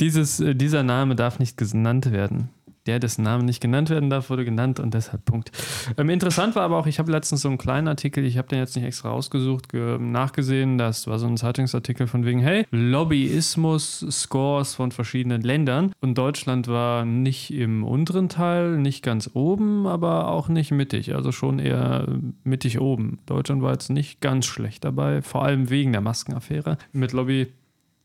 [0.01, 2.49] Dieses, äh, dieser Name darf nicht genannt werden.
[2.87, 5.51] Der, dessen Name nicht genannt werden darf, wurde genannt und deshalb Punkt.
[5.97, 8.57] Ähm, interessant war aber auch, ich habe letztens so einen kleinen Artikel, ich habe den
[8.57, 10.79] jetzt nicht extra rausgesucht, ge nachgesehen.
[10.79, 15.91] Das war so ein Zeitungsartikel von wegen, hey, Lobbyismus-Scores von verschiedenen Ländern.
[16.01, 21.13] Und Deutschland war nicht im unteren Teil, nicht ganz oben, aber auch nicht mittig.
[21.13, 22.07] Also schon eher
[22.43, 23.19] mittig oben.
[23.27, 27.53] Deutschland war jetzt nicht ganz schlecht dabei, vor allem wegen der Maskenaffäre mit Lobby.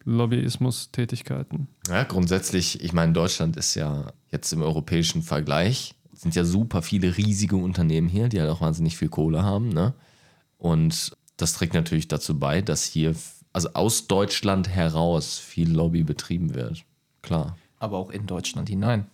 [0.06, 1.68] Lobbyismus-Tätigkeiten.
[1.88, 7.16] Ja, grundsätzlich, ich meine, Deutschland ist ja jetzt im europäischen Vergleich, sind ja super viele
[7.16, 9.92] riesige Unternehmen hier, die halt auch wahnsinnig viel Kohle haben, ne?
[10.58, 13.14] Und das trägt natürlich dazu bei, dass hier,
[13.52, 16.84] also aus Deutschland heraus, viel Lobby betrieben wird.
[17.20, 17.58] Klar.
[17.78, 19.06] Aber auch in Deutschland hinein.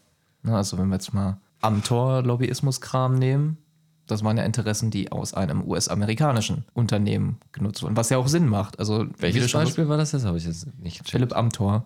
[0.42, 3.58] Na, also wenn wir jetzt mal Amtor-Lobbyismus-Kram nehmen,
[4.12, 8.48] das waren ja Interessen, die aus einem US-amerikanischen Unternehmen genutzt wurden, was ja auch Sinn
[8.48, 8.78] macht.
[8.78, 10.24] Also Welches schon Beispiel war das jetzt?
[10.24, 11.10] Habe ich jetzt nicht gecheckt.
[11.10, 11.84] Philipp Amthor.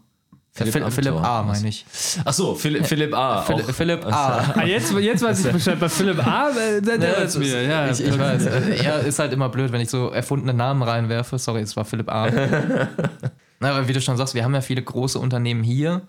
[0.52, 1.14] Philipp Philipp.
[1.16, 1.84] A, meine ich.
[2.24, 3.42] Ach so, Philipp, Philipp A.
[3.42, 3.72] Philipp, auch.
[3.72, 4.38] Philipp A.
[4.56, 5.78] Ah, jetzt, jetzt weiß ich Bescheid.
[5.78, 6.48] Bei Philipp A.
[6.48, 7.62] Äh, der, der Ja, ist- mir.
[7.62, 8.48] Ja, ich, ich weiß.
[8.82, 11.38] Ja, ist halt immer blöd, wenn ich so erfundene Namen reinwerfe.
[11.38, 12.30] Sorry, es war Philipp A.
[13.60, 16.00] Na, aber wie du schon sagst, wir haben ja viele große Unternehmen hier,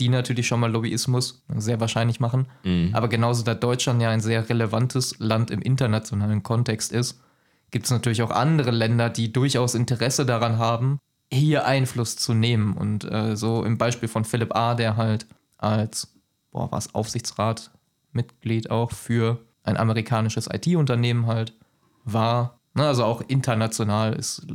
[0.00, 2.46] die natürlich schon mal Lobbyismus sehr wahrscheinlich machen.
[2.94, 7.20] Aber genauso da Deutschland ja ein sehr relevantes Land im internationalen Kontext ist,
[7.70, 10.98] gibt es natürlich auch andere Länder, die durchaus Interesse daran haben,
[11.32, 12.74] hier Einfluss zu nehmen.
[12.74, 15.26] Und äh, so im Beispiel von Philipp A., der halt
[15.58, 16.14] als,
[16.50, 21.54] boah, was, Aufsichtsratmitglied auch für ein amerikanisches IT-Unternehmen halt
[22.04, 22.60] war.
[22.74, 24.46] Ne, also auch international ist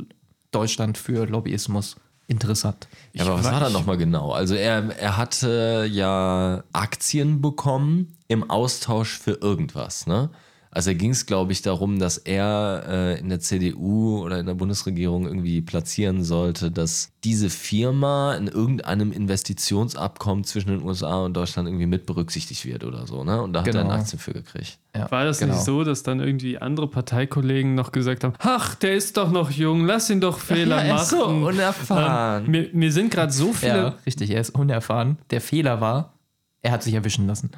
[0.50, 1.96] Deutschland für Lobbyismus
[2.30, 2.88] interessant.
[3.12, 4.32] Ja, aber was Ich war da nochmal genau?
[4.32, 10.30] Also er, er hatte ja Aktien bekommen im Austausch für irgendwas, ne?
[10.72, 14.54] Also ging es, glaube ich, darum, dass er äh, in der CDU oder in der
[14.54, 21.68] Bundesregierung irgendwie platzieren sollte, dass diese Firma in irgendeinem Investitionsabkommen zwischen den USA und Deutschland
[21.68, 23.42] irgendwie mit berücksichtigt wird oder so, ne?
[23.42, 23.90] Und da hat er Genau.
[23.90, 24.78] eine Aktien für gekriegt.
[24.94, 25.54] Ja, War das genau.
[25.54, 29.50] nicht so, dass dann irgendwie andere Parteikollegen noch gesagt haben, ach, der ist doch noch
[29.50, 31.42] jung, lass ihn doch Fehler er ist so machen.
[31.44, 32.44] unerfahren.
[32.44, 35.18] Ähm, mir, mir sind gerade so viele, Ja, richtig, er ist unerfahren.
[35.30, 36.14] Der Fehler war,
[36.62, 37.50] er hat sich erwischen lassen.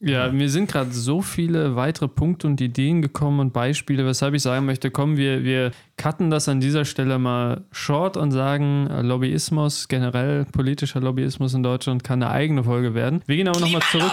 [0.00, 4.42] Ja, mir sind gerade so viele weitere Punkte und Ideen gekommen und Beispiele, weshalb ich
[4.42, 9.02] sagen möchte, komm, wir, wir cutten das an dieser Stelle mal short und sagen, äh,
[9.02, 13.22] Lobbyismus, generell politischer Lobbyismus in Deutschland kann eine eigene Folge werden.
[13.26, 14.12] Wir gehen aber nochmal zurück.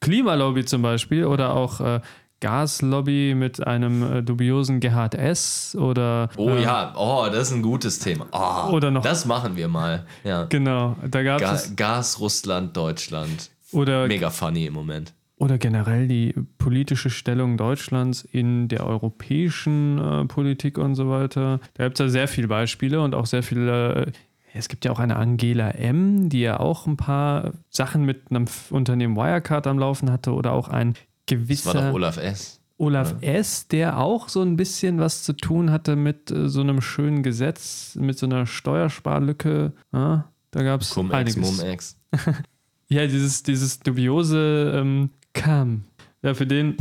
[0.00, 2.00] Klimalobby zum Beispiel oder auch äh,
[2.40, 5.76] Gaslobby mit einem äh, dubiosen Gerhard S.
[5.78, 8.26] oder Oh äh, ja, oh, das ist ein gutes Thema.
[8.32, 10.06] Oh, Oder noch- Das machen wir mal.
[10.22, 10.44] Ja.
[10.44, 13.50] Genau, da gab Ga es Gas, Russland, Deutschland.
[13.72, 15.14] Oder, Mega funny im Moment.
[15.36, 21.60] oder generell die politische Stellung Deutschlands in der europäischen äh, Politik und so weiter.
[21.74, 24.06] Da gibt es ja sehr viele Beispiele und auch sehr viele.
[24.06, 24.12] Äh,
[24.54, 28.46] es gibt ja auch eine Angela M., die ja auch ein paar Sachen mit einem
[28.70, 32.60] Unternehmen Wirecard am Laufen hatte oder auch ein Das war gewisser doch Olaf S.
[32.78, 36.80] Olaf S., der auch so ein bisschen was zu tun hatte mit äh, so einem
[36.80, 39.72] schönen Gesetz, mit so einer Steuersparlücke.
[39.92, 41.58] Ja, da gab es Cum-Ex, einiges.
[41.58, 42.00] Mum-Ex.
[42.90, 45.84] Ja, dieses, dieses dubiose ähm, Cam.
[46.22, 46.76] Ja, für den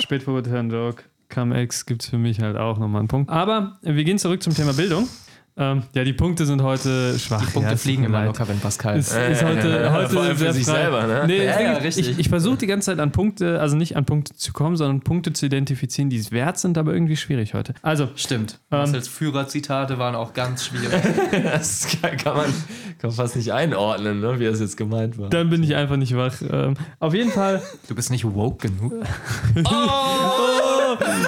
[0.00, 3.30] spätverurteilten Joke, Cam-Ex, gibt es für mich halt auch nochmal einen Punkt.
[3.30, 5.08] Aber wir gehen zurück zum Thema Bildung.
[5.54, 7.44] Ähm, ja, die Punkte sind heute schwach.
[7.44, 8.28] Die Punkte ja, fliegen immer leid.
[8.28, 8.98] locker, wenn Pascal.
[8.98, 10.82] Es ist heute, heute Vor allem für sehr sich frei.
[10.82, 11.24] selber, ne?
[11.26, 12.10] Nee, Ja, ja, ist, richtig.
[12.12, 15.00] Ich, ich versuche die ganze Zeit an Punkte, also nicht an Punkte zu kommen, sondern
[15.00, 17.74] Punkte zu identifizieren, die es wert sind, aber irgendwie schwierig heute.
[17.82, 18.60] Also, Stimmt.
[18.70, 20.88] Ähm, Marcel's Führerzitate waren auch ganz schwierig.
[21.42, 22.46] Das kann, kann, man,
[22.98, 25.28] kann man fast nicht einordnen, ne, wie das jetzt gemeint war.
[25.28, 26.34] dann bin ich einfach nicht wach.
[26.50, 28.92] Ähm, auf jeden Fall Du bist nicht woke genug.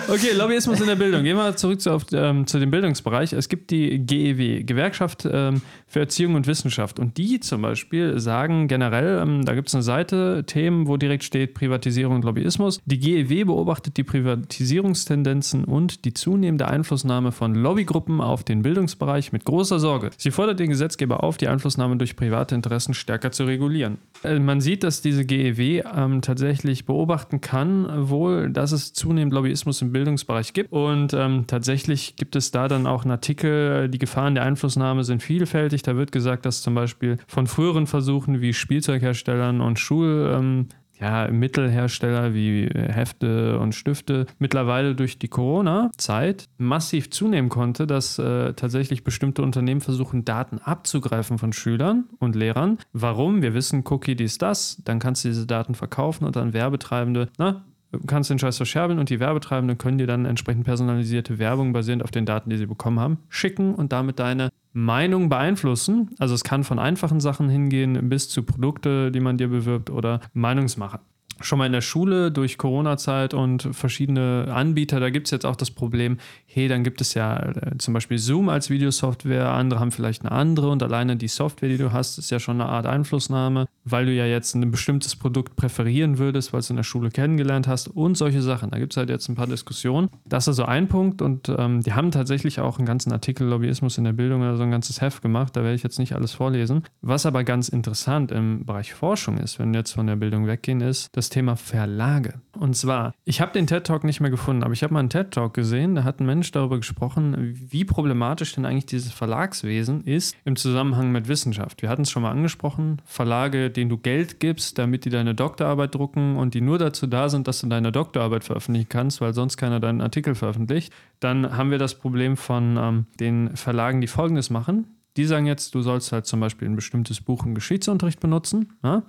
[0.08, 1.22] Okay, Lobbyismus in der Bildung.
[1.22, 3.32] Gehen wir zurück zu, auf, ähm, zu dem Bildungsbereich.
[3.32, 6.98] Es gibt die GEW, Gewerkschaft ähm, für Erziehung und Wissenschaft.
[6.98, 11.24] Und die zum Beispiel sagen generell, ähm, da gibt es eine Seite, Themen, wo direkt
[11.24, 12.80] steht Privatisierung und Lobbyismus.
[12.84, 19.44] Die GEW beobachtet die Privatisierungstendenzen und die zunehmende Einflussnahme von Lobbygruppen auf den Bildungsbereich mit
[19.44, 20.10] großer Sorge.
[20.16, 23.98] Sie fordert den Gesetzgeber auf, die Einflussnahme durch private Interessen stärker zu regulieren.
[24.22, 29.53] Äh, Man sieht, dass diese GEW ähm, tatsächlich beobachten kann, wohl, dass es zunehmend Lobbyismus
[29.62, 30.72] im Bildungsbereich gibt.
[30.72, 35.22] Und ähm, tatsächlich gibt es da dann auch einen Artikel, die Gefahren der Einflussnahme sind
[35.22, 35.82] vielfältig.
[35.82, 40.32] Da wird gesagt, dass zum Beispiel von früheren Versuchen wie Spielzeugherstellern und Schul...
[40.34, 40.68] Ähm,
[41.00, 48.54] ja, Mittelhersteller wie Hefte und Stifte mittlerweile durch die Corona-Zeit massiv zunehmen konnte, dass äh,
[48.54, 52.78] tatsächlich bestimmte Unternehmen versuchen, Daten abzugreifen von Schülern und Lehrern.
[52.92, 53.42] Warum?
[53.42, 57.52] Wir wissen, Cookie dies, das, dann kannst du diese Daten verkaufen und dann Werbetreibende, na,
[57.52, 57.73] du
[58.06, 62.10] kannst den Scheiß verscherbeln und die Werbetreibenden können dir dann entsprechend personalisierte Werbung basierend auf
[62.10, 66.10] den Daten, die sie bekommen haben, schicken und damit deine Meinung beeinflussen.
[66.18, 70.20] Also es kann von einfachen Sachen hingehen bis zu Produkte, die man dir bewirbt oder
[70.32, 71.00] Meinungsmacher.
[71.40, 75.56] Schon mal in der Schule durch Corona-Zeit und verschiedene Anbieter, da gibt es jetzt auch
[75.56, 76.18] das Problem,
[76.54, 80.32] hey, dann gibt es ja äh, zum Beispiel Zoom als Videosoftware, andere haben vielleicht eine
[80.32, 84.06] andere und alleine die Software, die du hast, ist ja schon eine Art Einflussnahme, weil
[84.06, 87.66] du ja jetzt ein bestimmtes Produkt präferieren würdest, weil du es in der Schule kennengelernt
[87.66, 88.70] hast und solche Sachen.
[88.70, 90.08] Da gibt es halt jetzt ein paar Diskussionen.
[90.24, 93.98] Das ist also ein Punkt und ähm, die haben tatsächlich auch einen ganzen Artikel Lobbyismus
[93.98, 96.32] in der Bildung oder so ein ganzes Heft gemacht, da werde ich jetzt nicht alles
[96.32, 96.84] vorlesen.
[97.02, 100.80] Was aber ganz interessant im Bereich Forschung ist, wenn wir jetzt von der Bildung weggehen,
[100.80, 102.40] ist das Thema Verlage.
[102.58, 105.54] Und zwar, ich habe den TED-Talk nicht mehr gefunden, aber ich habe mal einen TED-Talk
[105.54, 110.56] gesehen, da hat ein Mensch darüber gesprochen, wie problematisch denn eigentlich dieses Verlagswesen ist im
[110.56, 111.82] Zusammenhang mit Wissenschaft.
[111.82, 115.94] Wir hatten es schon mal angesprochen, Verlage, denen du Geld gibst, damit die deine Doktorarbeit
[115.94, 119.56] drucken und die nur dazu da sind, dass du deine Doktorarbeit veröffentlichen kannst, weil sonst
[119.56, 120.92] keiner deinen Artikel veröffentlicht.
[121.20, 124.86] Dann haben wir das Problem von ähm, den Verlagen, die Folgendes machen.
[125.16, 128.72] Die sagen jetzt, du sollst halt zum Beispiel ein bestimmtes Buch im Geschichtsunterricht benutzen.
[128.82, 129.04] Ja?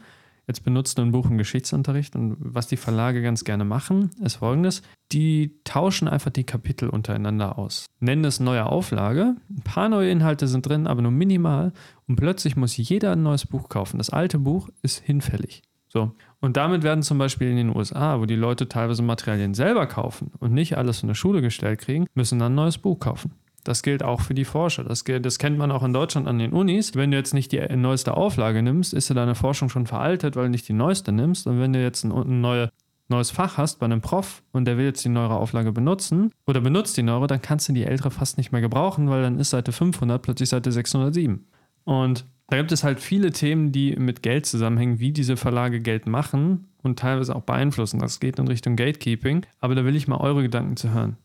[0.47, 4.83] Jetzt benutzt ein Buch im Geschichtsunterricht und was die Verlage ganz gerne machen, ist folgendes.
[5.11, 7.85] Die tauschen einfach die Kapitel untereinander aus.
[7.99, 9.35] Nennen es neue Auflage.
[9.49, 11.73] Ein paar neue Inhalte sind drin, aber nur minimal.
[12.07, 13.97] Und plötzlich muss jeder ein neues Buch kaufen.
[13.97, 15.63] Das alte Buch ist hinfällig.
[15.87, 16.11] So.
[16.41, 20.31] Und damit werden zum Beispiel in den USA, wo die Leute teilweise Materialien selber kaufen
[20.39, 23.31] und nicht alles von der Schule gestellt kriegen, müssen dann ein neues Buch kaufen.
[23.65, 24.83] Das gilt auch für die Forscher.
[24.83, 26.95] Das, das kennt man auch in Deutschland an den Unis.
[26.95, 30.45] Wenn du jetzt nicht die neueste Auflage nimmst, ist ja deine Forschung schon veraltet, weil
[30.45, 31.47] du nicht die neueste nimmst.
[31.47, 32.69] Und wenn du jetzt ein, ein neue,
[33.07, 36.61] neues Fach hast bei einem Prof und der will jetzt die neuere Auflage benutzen oder
[36.61, 39.49] benutzt die neuere, dann kannst du die ältere fast nicht mehr gebrauchen, weil dann ist
[39.49, 41.43] Seite 500 plötzlich Seite 607.
[41.85, 46.05] Und da gibt es halt viele Themen, die mit Geld zusammenhängen, wie diese Verlage Geld
[46.05, 47.99] machen und teilweise auch beeinflussen.
[47.99, 49.43] Das geht in Richtung Gatekeeping.
[49.59, 51.17] Aber da will ich mal eure Gedanken zu hören.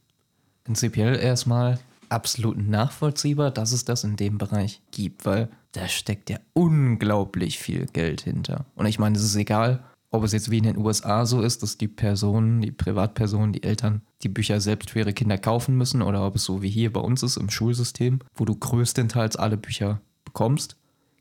[0.64, 1.78] Prinzipiell erstmal
[2.10, 7.86] absolut nachvollziehbar, dass es das in dem Bereich gibt, weil da steckt ja unglaublich viel
[7.86, 8.66] Geld hinter.
[8.74, 11.62] Und ich meine, es ist egal, ob es jetzt wie in den USA so ist,
[11.62, 16.02] dass die Personen, die Privatpersonen, die Eltern die Bücher selbst für ihre Kinder kaufen müssen
[16.02, 19.56] oder ob es so wie hier bei uns ist im Schulsystem, wo du größtenteils alle
[19.56, 20.76] Bücher bekommst.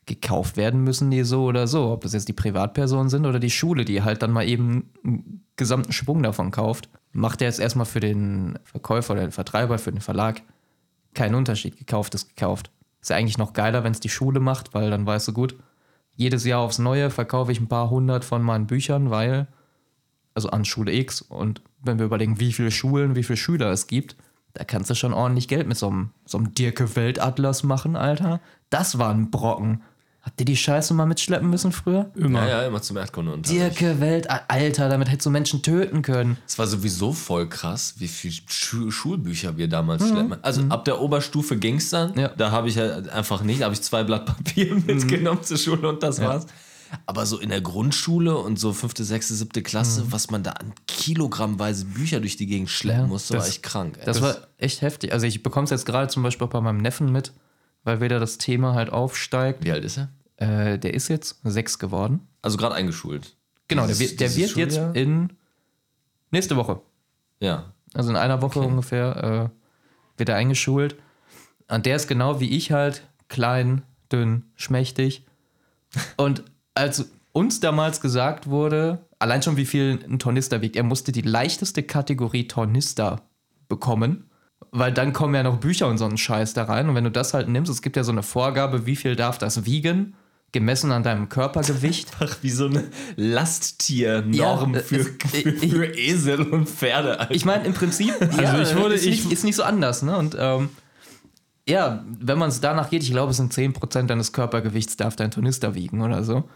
[0.08, 3.52] Gekauft werden müssen die so oder so, ob das jetzt die Privatpersonen sind oder die
[3.52, 6.90] Schule, die halt dann mal eben einen gesamten Schwung davon kauft.
[7.12, 10.42] Macht ja jetzt erstmal für den Verkäufer oder den Vertreiber, für den Verlag
[11.14, 11.78] keinen Unterschied.
[11.78, 12.72] Gekauft ist gekauft.
[13.02, 15.56] Ist ja eigentlich noch geiler, wenn es die Schule macht, weil dann weißt du gut,
[16.16, 19.48] jedes Jahr aufs Neue verkaufe ich ein paar hundert von meinen Büchern, weil,
[20.34, 23.88] also an Schule X und wenn wir überlegen, wie viele Schulen, wie viele Schüler es
[23.88, 24.18] gibt,
[24.54, 28.42] da kannst du schon ordentlich Geld mit so einem, so einem Dirke Weltatlas machen, Alter.
[28.70, 29.82] Das war ein Brocken.
[30.22, 32.12] Habt ihr die Scheiße mal mitschleppen müssen früher?
[32.14, 32.42] Immer.
[32.42, 33.80] Ja, ja, immer zum Erdkundeunterricht.
[33.80, 36.38] Dirke Welt, Alter, damit hättest du Menschen töten können.
[36.46, 40.08] Es war sowieso voll krass, wie viele Schu Schulbücher wir damals Mhm.
[40.10, 40.44] schleppen.
[40.44, 42.18] Also ab der Oberstufe ging es dann.
[42.20, 42.28] Ja.
[42.30, 44.84] Da habe ich halt einfach nicht, da habe ich zwei Blatt Papier Mhm.
[44.86, 46.48] mitgenommen zur Schule und das war's.
[47.06, 50.74] Aber so in der Grundschule und so fünfte, sechste, siebte Klasse, was man da an
[50.88, 53.08] kilogrammweise Bücher durch die Gegend schleppen Mhm.
[53.08, 53.98] Ja, musste, war das- echt krank.
[54.00, 54.06] Ey.
[54.06, 55.14] Das, war echt heftig.
[55.14, 57.32] Also ich bekomme es jetzt gerade zum Beispiel auch bei meinem Neffen mit,
[57.84, 59.64] weil wieder das Thema halt aufsteigt.
[59.64, 60.10] Wie alt ist er?
[60.38, 62.28] Äh, der ist jetzt sechs geworden.
[62.42, 63.36] Also gerade eingeschult.
[63.68, 65.34] Genau, der, Dieses- wird- der wird jetzt in
[66.32, 66.82] nächste Woche,
[67.40, 67.74] Ja.
[67.94, 70.96] also in einer Woche ungefähr, äh, wird er eingeschult.
[71.68, 75.24] Und der ist genau wie ich halt klein, dünn, schmächtig.
[76.18, 81.12] Und als uns damals gesagt wurde, allein schon wie viel ein Tornister wiegt, er musste
[81.12, 83.22] die leichteste Kategorie Tornister
[83.68, 84.29] bekommen,
[84.72, 86.90] weil dann kommen ja noch Bücher und so ein Scheiß da rein.
[86.90, 89.38] Und wenn du das halt nimmst, es gibt ja so eine Vorgabe, wie viel darf
[89.38, 90.14] das wiegen,
[90.52, 92.10] gemessen an deinem Körpergewicht.
[92.22, 97.20] Einfach wie so eine Lasttier-Norm Ja, für, für, für Esel und Pferde.
[97.20, 97.34] Alter.
[97.34, 100.18] Ich meine, im Prinzip, ja, ich wurde- ist, nicht, ich- ist nicht so anders, ne?
[100.18, 100.70] Und ähm,
[101.68, 105.30] ja, wenn man es danach geht, ich glaube, es sind 10% deines Körpergewichts darf dein
[105.32, 106.50] Tornister wiegen oder so.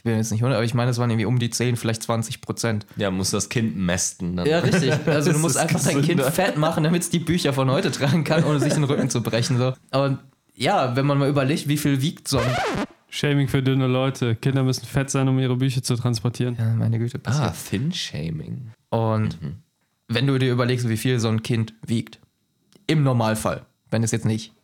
[0.00, 2.00] Ich bin jetzt nicht 100, aber ich meine, es waren irgendwie um die 10, vielleicht
[2.00, 2.84] 20%.
[2.96, 4.34] ja, muss das Kind mästen.
[4.34, 4.46] Dann.
[4.46, 4.94] Ja, richtig.
[5.06, 6.32] Also du musst einfach dein Kind gesünder.
[6.32, 9.22] fett machen, damit es die Bücher von heute tragen kann, ohne sich den Rücken zu
[9.22, 9.58] brechen.
[9.58, 9.74] So.
[9.90, 10.18] Und
[10.54, 12.46] ja, wenn man mal überlegt, wie viel wiegt so ein...
[13.10, 14.36] Shaming für dünne Leute.
[14.36, 16.56] Kinder müssen fett sein, um ihre Bücher zu transportieren.
[16.58, 17.48] Ja, meine Güte, passiert.
[17.48, 18.72] Ah, Thin-Shaming.
[18.88, 19.36] Und
[20.08, 22.20] wenn du dir überlegst, wie viel so ein Kind wiegt,
[22.86, 24.54] im Normalfall, wenn es jetzt nicht,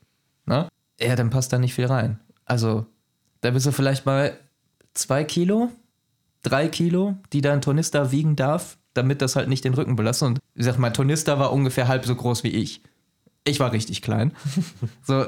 [0.47, 0.67] ne?
[0.99, 2.21] Ja, dann passt da nicht viel rein.
[2.47, 2.87] Also,
[3.43, 4.39] da bist du vielleicht mal
[4.99, 5.71] zwei Kilo,
[6.43, 10.29] drei Kilo, die dein Tornister wiegen darf, damit das halt nicht den Rücken belastet.
[10.29, 12.83] Und wie gesagt, mein Tornister war ungefähr halb so groß wie ich.
[13.45, 14.33] Ich war richtig klein.
[15.03, 15.27] so,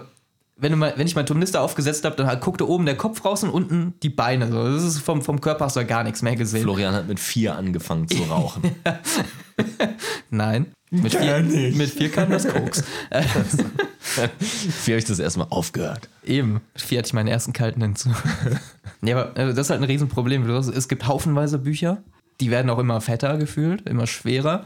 [0.56, 3.24] wenn, du mal, wenn ich mein Tornister aufgesetzt habe, dann halt guckte oben der Kopf
[3.24, 4.50] raus und unten die Beine.
[4.50, 4.72] So.
[4.72, 6.62] Das ist vom, vom Körper hast du ja gar nichts mehr gesehen.
[6.62, 8.62] Florian hat mit vier angefangen zu rauchen.
[10.30, 10.72] Nein.
[10.90, 11.40] Mit vier,
[11.74, 12.82] mit vier kam das Koks.
[14.84, 16.08] Wie habe ich das erstmal aufgehört?
[16.24, 16.60] Eben.
[16.76, 18.14] Vier hatte ich meinen ersten kalten Entzug.
[19.02, 20.48] ja, aber äh, das ist halt ein Riesenproblem.
[20.48, 22.02] Es gibt haufenweise Bücher,
[22.40, 24.64] die werden auch immer fetter gefühlt, immer schwerer.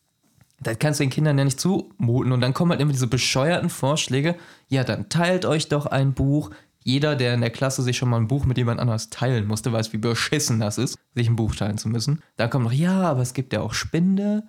[0.61, 2.33] Das kannst du den Kindern ja nicht zumuten.
[2.33, 4.37] Und dann kommen halt immer diese bescheuerten Vorschläge.
[4.69, 6.51] Ja, dann teilt euch doch ein Buch.
[6.85, 9.73] Jeder, der in der Klasse sich schon mal ein Buch mit jemand anders teilen musste,
[9.73, 12.23] weiß, wie beschissen das ist, sich ein Buch teilen zu müssen.
[12.37, 14.45] Dann kommt noch, ja, aber es gibt ja auch Spinde.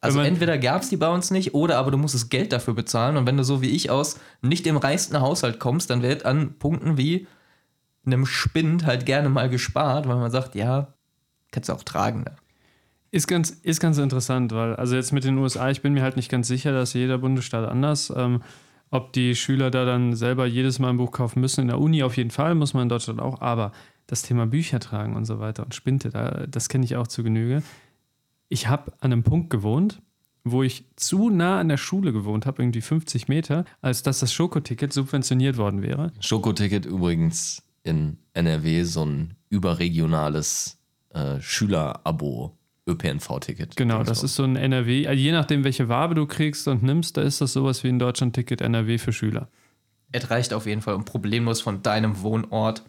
[0.00, 3.16] Also entweder gab es die bei uns nicht oder aber du musstest Geld dafür bezahlen.
[3.16, 6.54] Und wenn du so wie ich aus nicht dem reichsten Haushalt kommst, dann wird an
[6.58, 7.26] Punkten wie
[8.06, 10.94] einem Spind halt gerne mal gespart, weil man sagt, ja,
[11.50, 12.20] kannst du auch tragen.
[12.20, 12.36] Ne?
[13.10, 16.16] Ist ganz, ist ganz interessant, weil, also jetzt mit den USA, ich bin mir halt
[16.16, 18.42] nicht ganz sicher, dass jeder Bundesstaat anders, ähm,
[18.90, 21.62] ob die Schüler da dann selber jedes Mal ein Buch kaufen müssen.
[21.62, 23.72] In der Uni auf jeden Fall, muss man in Deutschland auch, aber
[24.06, 27.22] das Thema Bücher tragen und so weiter und Spinte, da, das kenne ich auch zu
[27.22, 27.62] Genüge.
[28.48, 30.00] Ich habe an einem Punkt gewohnt,
[30.44, 34.32] wo ich zu nah an der Schule gewohnt habe, irgendwie 50 Meter, als dass das
[34.32, 36.12] Schokoticket subventioniert worden wäre.
[36.20, 40.78] Schokoticket übrigens in NRW so ein überregionales
[41.10, 43.76] äh, Schülerabo ÖPNV-Ticket.
[43.76, 47.16] Genau, das ist so ein NRW, also je nachdem, welche Wabe du kriegst und nimmst,
[47.18, 49.48] da ist das sowas wie ein Deutschland-Ticket NRW für Schüler.
[50.10, 52.82] Es reicht auf jeden Fall, um problemlos von deinem Wohnort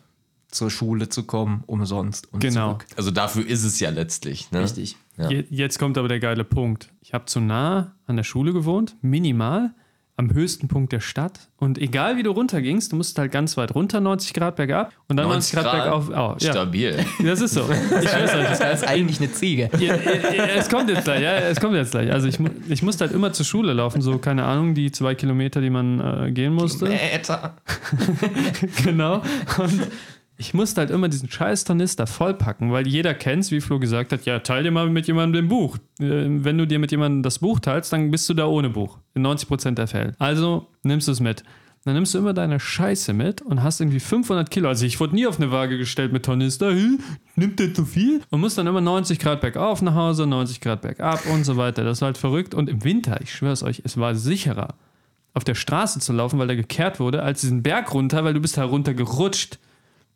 [0.47, 2.70] zur Schule zu kommen, umsonst und Genau.
[2.76, 2.86] zurück.
[2.95, 4.49] Also dafür ist es ja letztlich.
[4.51, 4.62] Ne?
[4.64, 4.95] Richtig.
[5.20, 5.30] Ja.
[5.30, 6.89] Je- Jetzt kommt aber der geile Punkt.
[7.01, 9.72] Ich habe zu nah an der Schule gewohnt, minimal,
[10.15, 11.47] am höchsten Punkt der Stadt.
[11.57, 15.15] Und egal wie du runtergingst, du musst halt ganz weit runter, 90 Grad bergab und
[15.15, 16.09] dann 90, Grad, bergauf.
[16.09, 17.05] Oh, ja, Stabil.
[17.24, 17.61] das ist so.
[18.01, 18.57] Ich schwör's euch.
[18.59, 19.70] Das ist eigentlich eine Ziege.
[19.80, 19.93] Ja,
[20.57, 22.11] es kommt jetzt gleich, ja, es kommt jetzt gleich.
[22.11, 25.61] Also ich, ich musste halt immer zur Schule laufen, so, keine Ahnung, die zwei Kilometer,
[25.61, 26.88] die man äh, gehen musste.
[26.91, 27.55] Äther.
[28.84, 29.22] genau.
[29.57, 29.88] Und
[30.40, 34.26] ich musste halt immer diesen scheiß Tornister vollpacken, weil jeder kennt's, wie Flo gesagt hat,
[34.26, 35.78] ja, teil dir mal mit jemandem den Buch.
[36.00, 38.98] Äh, Wenn du dir mit jemandem das Buch teilst, dann bist du da ohne Buch.
[39.14, 40.16] In 90% der Fälle.
[40.18, 41.44] Also nimmst du es mit.
[41.84, 44.70] Dann nimmst du immer deine Scheiße mit und hast irgendwie 500 Kilo.
[44.70, 46.74] Also ich wurde nie auf eine Waage gestellt mit Tornister.
[46.74, 46.98] Hä?
[47.36, 48.22] Nimmt der zu viel?
[48.30, 51.84] Und musst dann immer 90 Grad bergauf nach Hause, 90 Grad bergab und so weiter.
[51.84, 52.54] Das war halt verrückt.
[52.54, 54.76] Und im Winter, ich schwör's euch, es war sicherer,
[55.34, 58.40] auf der Straße zu laufen, weil da gekehrt wurde, als diesen Berg runter, weil du
[58.42, 59.60] bist da runter gerutscht.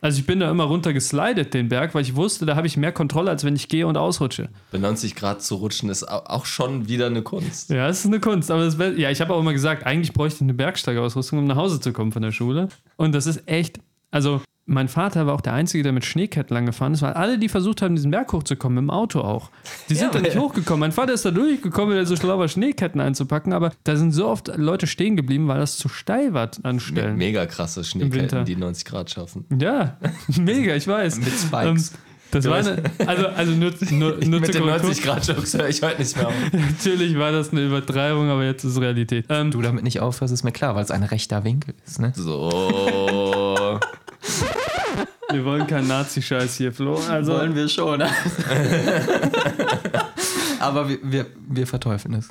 [0.04, 2.76] Also ich bin da immer runter geslidet, den Berg, weil ich wusste, da habe ich
[2.76, 4.50] mehr Kontrolle, als wenn ich gehe und ausrutsche.
[4.72, 7.70] Bei 90 Grad zu rutschen ist au- auch schon wieder eine Kunst.
[7.70, 8.52] Ja, es ist eine Kunst.
[8.52, 11.56] Aber das, ja, ich habe auch immer gesagt, eigentlich bräuchte ich eine Bergsteigerausrüstung, um nach
[11.56, 12.68] Hause zu kommen von der Schule.
[12.98, 13.80] Und das ist echt,
[14.12, 17.38] also mein Vater war auch der Einzige, der mit Schneeketten lang gefahren ist, weil alle,
[17.38, 19.50] die versucht haben, diesen Berg hochzukommen, mit dem Auto auch,
[19.90, 20.80] die sind da nicht hochgekommen.
[20.80, 24.14] Mein Vater ist da durchgekommen, weil er so schlau war, Schneeketten einzupacken, aber da sind
[24.14, 27.18] so oft Leute stehen geblieben, weil das zu steil war an Me Stellen.
[27.18, 27.84] mega krasse.
[27.84, 29.46] Schneeketten, die 90 Grad schaffen.
[29.60, 29.98] Ja,
[30.40, 31.18] mega, ich weiß.
[31.18, 31.92] Mit Spikes.
[31.92, 31.98] Ähm,
[32.32, 34.88] das war eine, also, also nur, nur, nur Mit den Korrektur.
[34.88, 36.34] 90 Grad Jokes höre ich heute nicht mehr auf.
[36.52, 39.26] Natürlich war das eine Übertreibung, aber jetzt ist es Realität.
[39.30, 42.00] Ähm, Du damit nicht aufhörst, ist mir klar, weil es ein rechter Winkel ist.
[42.00, 42.12] Ne?
[42.16, 43.80] So.
[45.34, 46.96] Wir wollen keinen Nazi-Scheiß hier, Flo.
[47.10, 48.02] Also, Wollen wir schon.
[50.60, 52.30] Aber wir, wir, wir verteufeln es.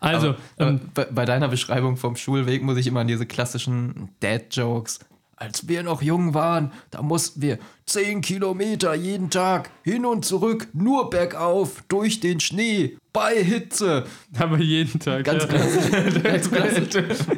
[0.00, 4.10] also Aber, ähm, bei, bei deiner Beschreibung vom Schulweg muss ich immer an diese klassischen
[4.20, 4.98] Dad-Jokes.
[5.42, 10.68] Als wir noch jung waren, da mussten wir 10 Kilometer jeden Tag hin und zurück,
[10.74, 14.04] nur bergauf, durch den Schnee, bei Hitze.
[14.38, 15.24] aber jeden Tag.
[15.24, 15.48] Ganz ja.
[15.48, 16.22] klassisch.
[16.22, 16.88] Ganz klassisch.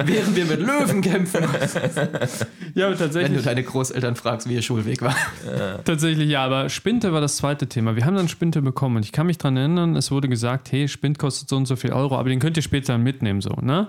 [0.04, 1.44] Während wir mit Löwen kämpfen.
[2.74, 5.14] ja, aber Wenn du tatsächlich, deine Großeltern fragst, wie ihr Schulweg war.
[5.84, 7.94] tatsächlich ja, aber Spinte war das zweite Thema.
[7.94, 10.88] Wir haben dann Spinte bekommen und ich kann mich dran erinnern, es wurde gesagt, hey,
[10.88, 13.86] Spind kostet so und so viel Euro, aber den könnt ihr später mitnehmen, so, ne?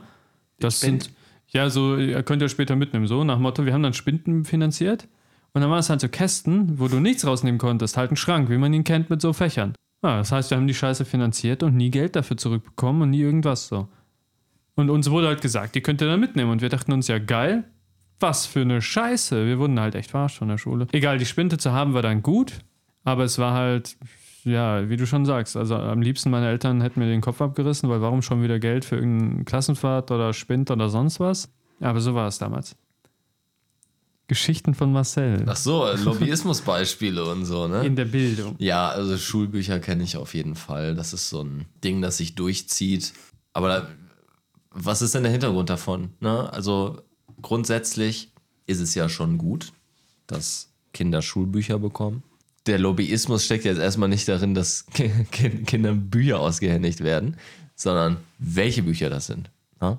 [0.59, 1.05] Das Spind?
[1.05, 1.16] sind,
[1.54, 5.08] ja, so, ihr könnt ihr später mitnehmen, so, nach Motto, wir haben dann Spinden finanziert
[5.54, 8.49] und dann waren es halt so Kästen, wo du nichts rausnehmen konntest, halt ein Schrank,
[8.49, 9.74] wie man ihn kennt mit so Fächern.
[10.04, 13.22] Ja, das heißt, wir haben die Scheiße finanziert und nie Geld dafür zurückbekommen und nie
[13.22, 13.88] irgendwas so.
[14.76, 16.51] Und uns wurde halt gesagt, die könnt ihr dann mitnehmen.
[16.51, 17.64] Und wir dachten uns, ja geil,
[18.20, 19.45] was für eine Scheiße.
[19.45, 20.88] Wir wurden halt echt verarscht von der Schule.
[20.91, 22.54] Egal, die Spinte zu haben war dann gut,
[23.04, 23.95] aber es war halt,
[24.44, 27.89] ja, wie du schon sagst, also am liebsten meine Eltern hätten mir den Kopf abgerissen,
[27.89, 31.50] weil warum schon wieder Geld für irgendeine Klassenfahrt oder Spind oder sonst was?
[31.80, 32.76] Aber so war es damals.
[34.28, 37.86] Geschichten von Marcel Ach so, Lobbyismusbeispiele und so, ne?
[37.86, 38.56] in der Bildung.
[38.58, 40.96] Ja, also Schulbücher kenne ich auf jeden Fall.
[40.96, 43.14] Das ist so ein Ding, das sich durchzieht.
[43.52, 43.88] Aber da,
[44.72, 46.12] was ist denn der Hintergrund davon?
[46.20, 46.52] Ne?
[46.52, 47.02] Also
[47.41, 48.32] grundsätzlich
[48.66, 49.74] ist es ja schon gut,
[50.26, 52.24] dass Kinder Schulbücher bekommen.
[52.66, 57.38] Der Lobbyismus steckt jetzt erstmal nicht darin, dass Ki- Ki- Kindern Bücher ausgehändigt werden,
[57.76, 59.49] sondern welche Bücher das sind.
[59.82, 59.97] Ne?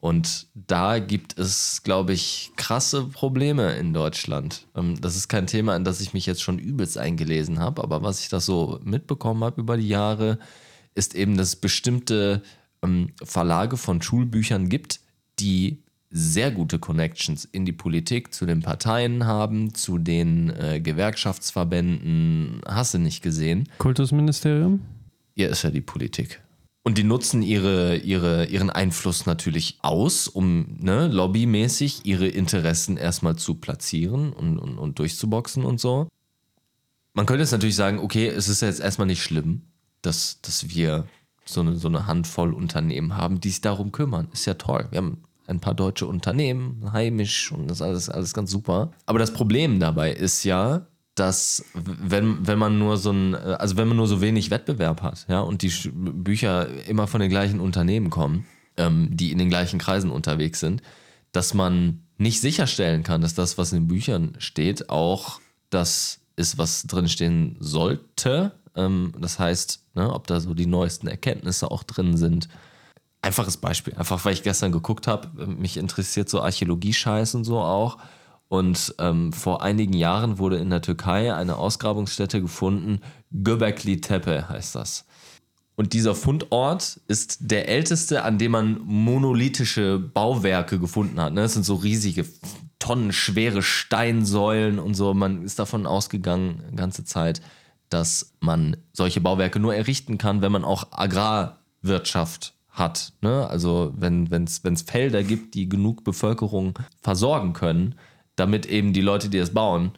[0.00, 4.66] Und da gibt es, glaube ich, krasse Probleme in Deutschland.
[4.76, 8.02] Ähm, Das ist kein Thema, in das ich mich jetzt schon übelst eingelesen habe, aber
[8.02, 10.38] was ich da so mitbekommen habe über die Jahre,
[10.94, 12.42] ist eben, dass es bestimmte
[12.82, 15.00] ähm, Verlage von Schulbüchern gibt,
[15.38, 22.60] die sehr gute Connections in die Politik, zu den Parteien haben, zu den äh, Gewerkschaftsverbänden.
[22.66, 23.68] Hast du nicht gesehen?
[23.78, 24.80] Kultusministerium?
[25.34, 26.40] Ja, ist ja die Politik.
[26.82, 33.34] Und die nutzen ihre, ihre, ihren Einfluss natürlich aus, um ne, lobbymäßig ihre Interessen erstmal
[33.34, 36.06] zu platzieren und, und, und durchzuboxen und so.
[37.12, 39.62] Man könnte jetzt natürlich sagen, okay, es ist jetzt erstmal nicht schlimm,
[40.02, 41.08] dass, dass wir
[41.44, 44.28] so eine, so eine Handvoll Unternehmen haben, die sich darum kümmern.
[44.32, 44.86] Ist ja toll.
[44.90, 48.90] Wir haben ein paar deutsche Unternehmen, heimisch und das ist alles, alles ganz super.
[49.06, 53.88] Aber das Problem dabei ist ja, dass wenn, wenn man nur so ein, also wenn
[53.88, 58.10] man nur so wenig Wettbewerb hat, ja, und die Bücher immer von den gleichen Unternehmen
[58.10, 60.82] kommen, ähm, die in den gleichen Kreisen unterwegs sind,
[61.32, 65.40] dass man nicht sicherstellen kann, dass das, was in den Büchern steht, auch
[65.70, 68.52] das ist, was drinstehen sollte.
[68.74, 72.48] Ähm, das heißt, ne, ob da so die neuesten Erkenntnisse auch drin sind.
[73.26, 77.98] Einfaches Beispiel, einfach weil ich gestern geguckt habe, mich interessiert so Archäologie-Scheiß und so auch.
[78.46, 83.00] Und ähm, vor einigen Jahren wurde in der Türkei eine Ausgrabungsstätte gefunden,
[83.32, 85.06] Göbekli Tepe heißt das.
[85.74, 91.32] Und dieser Fundort ist der älteste, an dem man monolithische Bauwerke gefunden hat.
[91.32, 91.42] Ne?
[91.42, 92.26] Das sind so riesige,
[92.78, 95.14] tonnenschwere Steinsäulen und so.
[95.14, 97.42] Man ist davon ausgegangen, die ganze Zeit,
[97.88, 103.14] dass man solche Bauwerke nur errichten kann, wenn man auch Agrarwirtschaft hat.
[103.22, 103.48] Ne?
[103.48, 107.96] Also wenn es Felder gibt, die genug Bevölkerung versorgen können,
[108.36, 109.92] damit eben die Leute, die es bauen,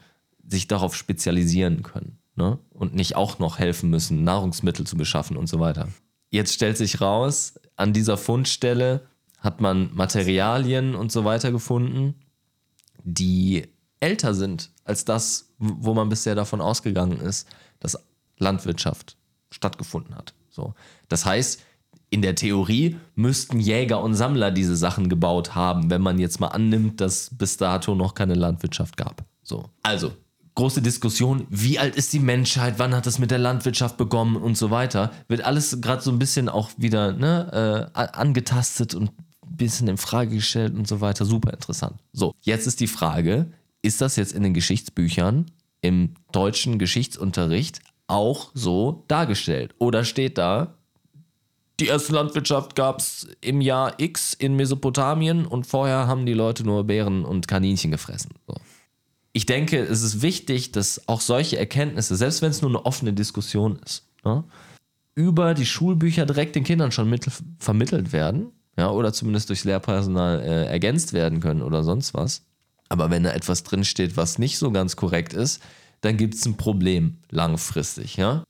[0.47, 2.19] sich darauf spezialisieren können.
[2.37, 2.59] Ne?
[2.71, 5.89] Und nicht auch noch helfen müssen, Nahrungsmittel zu beschaffen und so weiter.
[6.31, 9.07] Jetzt stellt sich raus, an dieser Fundstelle
[9.39, 12.15] hat man Materialien und so weiter gefunden,
[13.03, 13.67] die
[14.01, 17.49] älter sind als das, wo man bisher davon ausgegangen ist,
[17.81, 17.99] dass
[18.39, 19.17] Landwirtschaft
[19.51, 20.35] stattgefunden hat.
[20.51, 20.75] So.
[21.09, 21.63] Das heißt,
[22.11, 26.49] in der Theorie müssten Jäger und Sammler diese Sachen gebaut haben, wenn man jetzt mal
[26.49, 29.25] annimmt, dass bis dato noch keine Landwirtschaft gab.
[29.43, 29.67] So.
[29.83, 30.13] Also,
[30.55, 34.57] große Diskussion, wie alt ist die Menschheit, wann hat das mit der Landwirtschaft begonnen und
[34.57, 35.13] so weiter.
[35.29, 39.99] Wird alles gerade so ein bisschen auch wieder ne, äh, angetastet und ein bisschen in
[39.99, 41.25] Frage gestellt und so weiter.
[41.25, 42.01] Super interessant.
[42.13, 43.53] So, jetzt ist die Frage,
[43.83, 45.47] ist das jetzt in den Geschichtsbüchern
[45.81, 49.75] im deutschen Geschichtsunterricht auch so dargestellt?
[49.79, 50.78] Oder steht da,
[51.81, 56.65] die erste Landwirtschaft gab es im Jahr X in Mesopotamien und vorher haben die Leute
[56.65, 58.33] nur Bären und Kaninchen gefressen.
[58.47, 58.55] So.
[59.33, 63.13] Ich denke, es ist wichtig, dass auch solche Erkenntnisse, selbst wenn es nur eine offene
[63.13, 64.43] Diskussion ist, ne,
[65.15, 70.41] über die Schulbücher direkt den Kindern schon mittel vermittelt werden, ja, oder zumindest durchs Lehrpersonal
[70.41, 72.43] äh, ergänzt werden können oder sonst was.
[72.89, 75.61] Aber wenn da etwas drinsteht, was nicht so ganz korrekt ist,
[76.01, 78.45] dann gibt es ein Problem langfristig, ja.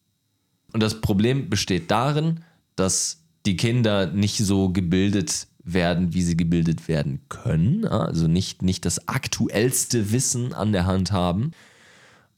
[0.73, 2.41] Und das Problem besteht darin,
[2.79, 7.87] dass die Kinder nicht so gebildet werden, wie sie gebildet werden können.
[7.87, 11.53] Also nicht, nicht das aktuellste Wissen an der Hand haben.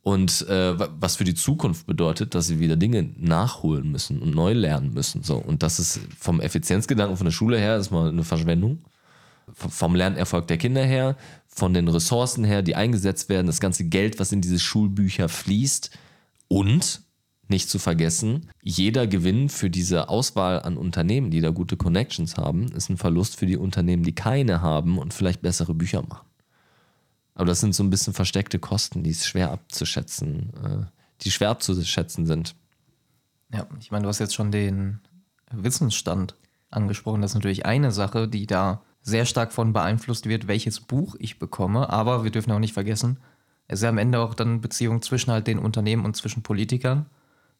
[0.02, 4.54] Und äh, was für die Zukunft bedeutet, dass sie wieder Dinge nachholen müssen und neu
[4.54, 5.22] lernen müssen.
[5.22, 5.36] So.
[5.36, 8.78] Und das ist vom Effizienzgedanken von der Schule her ist mal eine Verschwendung.
[9.52, 11.16] Vom Lernerfolg der Kinder her,
[11.48, 15.90] von den Ressourcen her, die eingesetzt werden, das ganze Geld, was in diese Schulbücher fließt.
[16.48, 17.02] Und
[17.50, 22.70] nicht zu vergessen, jeder Gewinn für diese Auswahl an Unternehmen, die da gute Connections haben,
[22.72, 26.26] ist ein Verlust für die Unternehmen, die keine haben und vielleicht bessere Bücher machen.
[27.34, 30.86] Aber das sind so ein bisschen versteckte Kosten, die es schwer abzuschätzen, äh,
[31.22, 32.54] die schwer abzuschätzen sind.
[33.52, 35.00] Ja, ich meine, du hast jetzt schon den
[35.50, 36.36] Wissensstand
[36.70, 37.22] angesprochen.
[37.22, 41.38] Das ist natürlich eine Sache, die da sehr stark von beeinflusst wird, welches Buch ich
[41.38, 41.90] bekomme.
[41.90, 43.18] Aber wir dürfen auch nicht vergessen,
[43.66, 47.06] es ist ja am Ende auch dann Beziehung zwischen halt den Unternehmen und zwischen Politikern.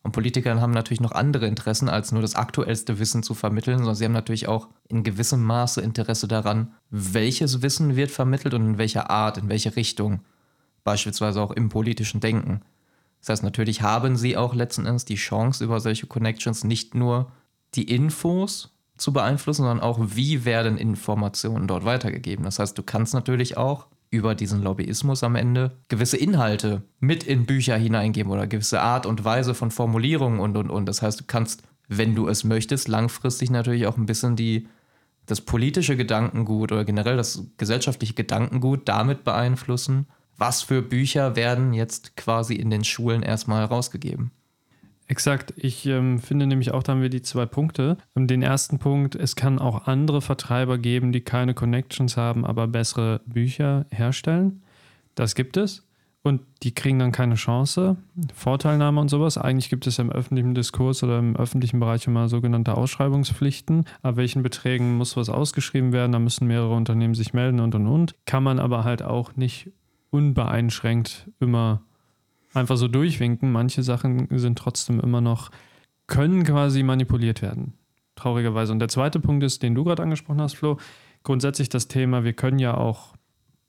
[0.03, 3.95] Und Politiker haben natürlich noch andere Interessen, als nur das aktuellste Wissen zu vermitteln, sondern
[3.95, 8.79] sie haben natürlich auch in gewissem Maße Interesse daran, welches Wissen wird vermittelt und in
[8.79, 10.21] welcher Art, in welche Richtung.
[10.85, 12.63] Beispielsweise auch im politischen Denken.
[13.21, 17.31] Das heißt, natürlich haben sie auch letzten Endes die Chance, über solche Connections nicht nur
[17.75, 22.45] die Infos zu beeinflussen, sondern auch, wie werden Informationen dort weitergegeben.
[22.45, 27.47] Das heißt, du kannst natürlich auch über diesen Lobbyismus am Ende gewisse Inhalte mit in
[27.47, 30.87] Bücher hineingeben oder gewisse Art und Weise von Formulierungen und und und.
[30.87, 34.69] Das heißt, du kannst, wenn du es möchtest, langfristig natürlich auch ein bisschen die
[35.27, 40.07] das politische Gedankengut oder generell das gesellschaftliche Gedankengut damit beeinflussen,
[40.37, 44.33] was für Bücher werden jetzt quasi in den Schulen erstmal rausgegeben.
[45.11, 45.53] Exakt.
[45.57, 47.97] Ich ähm, finde nämlich auch, da haben wir die zwei Punkte.
[48.15, 52.69] Ähm, den ersten Punkt, es kann auch andere Vertreiber geben, die keine Connections haben, aber
[52.69, 54.63] bessere Bücher herstellen.
[55.17, 55.85] Das gibt es.
[56.23, 57.97] Und die kriegen dann keine Chance.
[58.33, 59.37] Vorteilnahme und sowas.
[59.37, 63.87] Eigentlich gibt es ja im öffentlichen Diskurs oder im öffentlichen Bereich immer sogenannte Ausschreibungspflichten.
[64.03, 66.13] Ab welchen Beträgen muss was ausgeschrieben werden?
[66.13, 68.15] Da müssen mehrere Unternehmen sich melden und und und.
[68.27, 69.73] Kann man aber halt auch nicht
[70.11, 71.83] unbeeinschränkt immer
[72.55, 73.53] einfach so durchwinken.
[73.53, 75.51] Manche Sachen sind trotzdem immer noch,
[76.07, 77.75] können quasi manipuliert werden.
[78.17, 78.73] Traurigerweise.
[78.73, 80.79] Und der zweite Punkt ist, den du gerade angesprochen hast, Flo,
[81.23, 83.15] grundsätzlich das Thema, wir können ja auch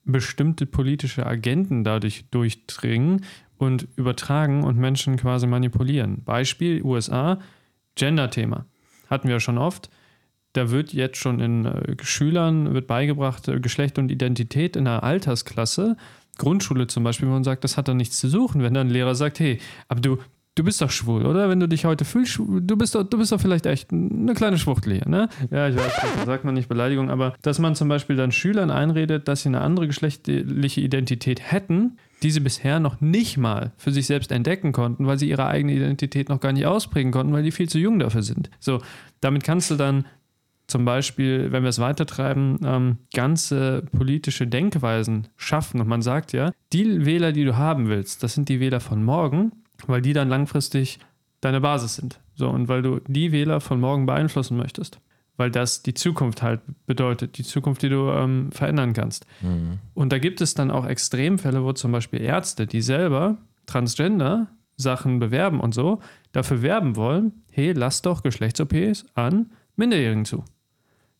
[0.03, 3.23] bestimmte politische Agenten dadurch durchdringen
[3.57, 6.23] und übertragen und Menschen quasi manipulieren.
[6.23, 7.39] Beispiel USA,
[7.95, 8.65] Gender-Thema.
[9.07, 9.89] Hatten wir schon oft.
[10.53, 15.03] Da wird jetzt schon in äh, Schülern wird beigebracht, äh, Geschlecht und Identität in einer
[15.03, 15.95] Altersklasse
[16.37, 18.93] Grundschule zum Beispiel, wo man sagt, das hat da nichts zu suchen, wenn dann ein
[18.93, 20.17] Lehrer sagt, hey, aber du,
[20.55, 21.49] du bist doch schwul, oder?
[21.49, 24.57] Wenn du dich heute fühlst, du bist doch, du bist doch vielleicht echt eine kleine
[24.57, 25.29] Schwuchtel hier, ne?
[25.49, 28.71] Ja, ich weiß, da sagt man nicht Beleidigung, aber dass man zum Beispiel dann Schülern
[28.71, 33.91] einredet, dass sie eine andere geschlechtliche Identität hätten, die sie bisher noch nicht mal für
[33.91, 37.43] sich selbst entdecken konnten, weil sie ihre eigene Identität noch gar nicht ausprägen konnten, weil
[37.43, 38.49] die viel zu jung dafür sind.
[38.59, 38.81] So,
[39.21, 40.05] damit kannst du dann
[40.71, 45.79] zum Beispiel, wenn wir es weitertreiben, ähm, ganze politische Denkweisen schaffen.
[45.81, 49.03] Und man sagt ja, die Wähler, die du haben willst, das sind die Wähler von
[49.03, 49.51] morgen,
[49.85, 50.99] weil die dann langfristig
[51.41, 52.19] deine Basis sind.
[52.33, 54.99] So, und weil du die Wähler von morgen beeinflussen möchtest.
[55.37, 59.25] weil das die Zukunft halt bedeutet, die Zukunft, die du ähm, verändern kannst.
[59.95, 64.47] Und da gibt es dann auch Extremfälle, wo zum Beispiel Ärzte, die selber Transgender
[64.77, 65.99] Sachen bewerben und so,
[66.31, 70.43] dafür werben wollen, hey, lass doch Geschlechts-OPs an Minderjährigen zu,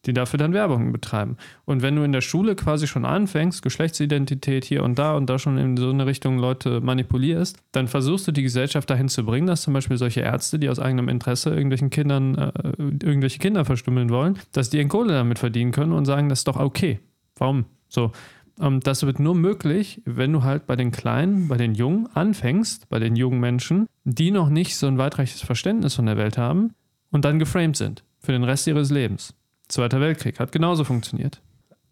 [0.05, 1.37] die dafür dann Werbung betreiben.
[1.65, 5.37] Und wenn du in der Schule quasi schon anfängst, Geschlechtsidentität hier und da und da
[5.37, 9.47] schon in so eine Richtung Leute manipulierst, dann versuchst du die Gesellschaft dahin zu bringen,
[9.47, 14.09] dass zum Beispiel solche Ärzte, die aus eigenem Interesse irgendwelchen Kindern, äh, irgendwelche Kinder verstümmeln
[14.09, 16.99] wollen, dass die ihren Kohle damit verdienen können und sagen, das ist doch okay.
[17.37, 17.65] Warum?
[17.87, 18.11] So.
[18.59, 22.89] Ähm, das wird nur möglich, wenn du halt bei den Kleinen, bei den Jungen anfängst,
[22.89, 26.73] bei den jungen Menschen, die noch nicht so ein weitreiches Verständnis von der Welt haben
[27.11, 29.33] und dann geframed sind für den Rest ihres Lebens.
[29.71, 31.41] Zweiter Weltkrieg hat genauso funktioniert.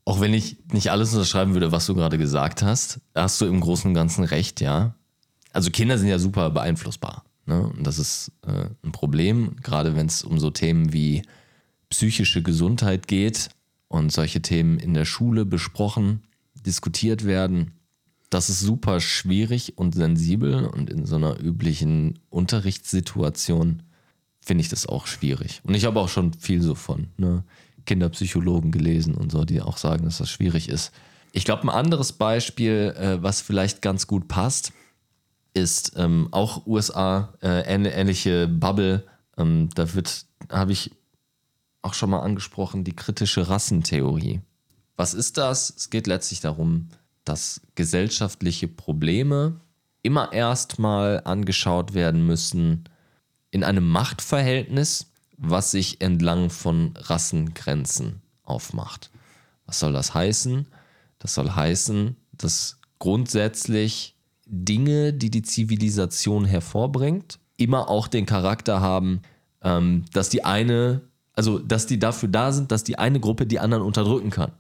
[0.03, 3.61] Auch wenn ich nicht alles unterschreiben würde, was du gerade gesagt hast, hast du im
[3.61, 4.95] Großen und Ganzen recht, ja.
[5.53, 7.23] Also Kinder sind ja super beeinflussbar.
[7.45, 7.61] Ne?
[7.61, 11.21] Und das ist äh, ein Problem, gerade wenn es um so Themen wie
[11.89, 13.49] psychische Gesundheit geht
[13.87, 16.23] und solche Themen in der Schule besprochen,
[16.65, 17.75] diskutiert werden.
[18.29, 23.83] Das ist super schwierig und sensibel und in so einer üblichen Unterrichtssituation
[24.41, 25.61] finde ich das auch schwierig.
[25.63, 27.43] Und ich habe auch schon viel so von ne?
[27.89, 30.91] Kinderpsychologen gelesen und so, die auch sagen, dass das schwierig ist.
[31.31, 34.73] Ich glaube, ein anderes Beispiel, äh, was vielleicht ganz gut passt,
[35.55, 39.07] ist ähm, auch USA, äh, ähn- ähnliche Bubble.
[39.37, 40.91] Ähm, da wird, habe ich
[41.81, 44.41] auch schon mal angesprochen, die kritische Rassentheorie.
[44.95, 45.73] Was ist das?
[45.75, 46.89] Es geht letztlich darum,
[47.25, 49.61] dass gesellschaftliche Probleme
[50.03, 52.83] immer erstmal angeschaut werden müssen
[53.49, 55.07] in einem Machtverhältnis,
[55.39, 59.09] was sich entlang von Rassengrenzen aufmacht.
[59.65, 60.67] Was soll das heißen?
[61.17, 64.15] Das soll heißen, dass grundsätzlich
[64.45, 69.21] Dinge, die die Zivilisation hervorbringt, immer auch den Charakter haben,
[69.61, 71.01] ähm, dass die eine,
[71.33, 74.51] also dass die dafür da sind, dass die eine Gruppe die anderen unterdrücken kann.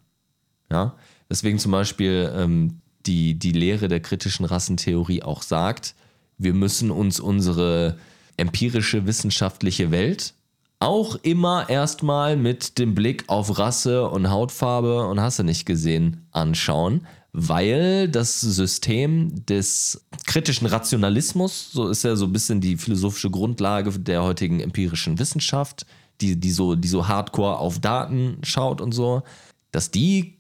[0.71, 0.95] Ja?
[1.29, 5.95] Deswegen zum Beispiel ähm, die, die Lehre der kritischen Rassentheorie auch sagt,
[6.37, 7.97] wir müssen uns unsere
[8.37, 10.33] empirische wissenschaftliche Welt
[10.79, 16.25] auch immer erstmal mit dem Blick auf Rasse und Hautfarbe und hast du nicht gesehen
[16.31, 23.29] anschauen, weil das System des kritischen Rationalismus, so ist ja so ein bisschen die philosophische
[23.29, 25.85] Grundlage der heutigen empirischen Wissenschaft,
[26.21, 29.23] die, die, so, die so hardcore auf Daten schaut und so,
[29.71, 30.37] dass die,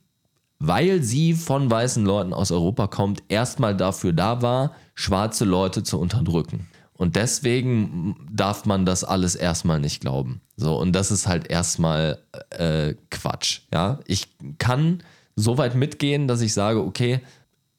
[0.57, 5.99] weil sie von weißen Leuten aus Europa kommt, erstmal dafür da war, schwarze Leute zu
[5.99, 6.67] unterdrücken.
[6.99, 10.41] Und deswegen darf man das alles erstmal nicht glauben.
[10.57, 12.19] So, und das ist halt erstmal
[12.49, 13.61] äh, Quatsch.
[13.73, 14.27] Ja, ich
[14.57, 15.01] kann
[15.37, 17.21] so weit mitgehen, dass ich sage, okay,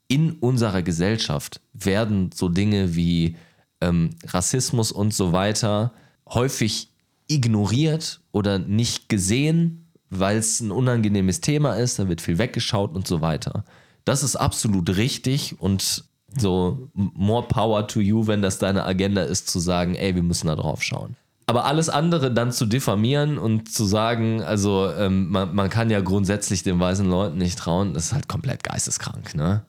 [0.08, 3.36] in unserer Gesellschaft werden so Dinge wie
[3.82, 5.92] ähm, Rassismus und so weiter
[6.26, 6.88] häufig
[7.28, 13.06] ignoriert oder nicht gesehen, weil es ein unangenehmes Thema ist, da wird viel weggeschaut und
[13.06, 13.66] so weiter.
[14.06, 16.04] Das ist absolut richtig und
[16.36, 20.46] so more power to you, wenn das deine Agenda ist, zu sagen, ey, wir müssen
[20.46, 21.16] da drauf schauen.
[21.46, 26.00] Aber alles andere dann zu diffamieren und zu sagen, also ähm, man, man kann ja
[26.00, 29.64] grundsätzlich den weißen Leuten nicht trauen, das ist halt komplett geisteskrank, ne?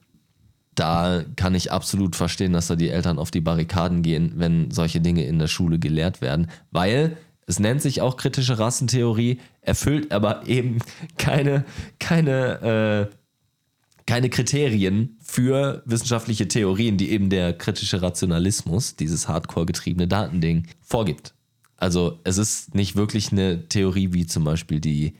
[0.76, 5.00] Da kann ich absolut verstehen, dass da die Eltern auf die Barrikaden gehen, wenn solche
[5.00, 10.46] Dinge in der Schule gelehrt werden, weil es nennt sich auch kritische Rassentheorie, erfüllt aber
[10.46, 10.78] eben
[11.18, 11.64] keine,
[11.98, 13.16] keine, äh,
[14.06, 21.34] keine Kriterien für wissenschaftliche Theorien, die eben der kritische Rationalismus, dieses hardcore getriebene Datending, vorgibt.
[21.76, 25.14] Also es ist nicht wirklich eine Theorie wie zum Beispiel die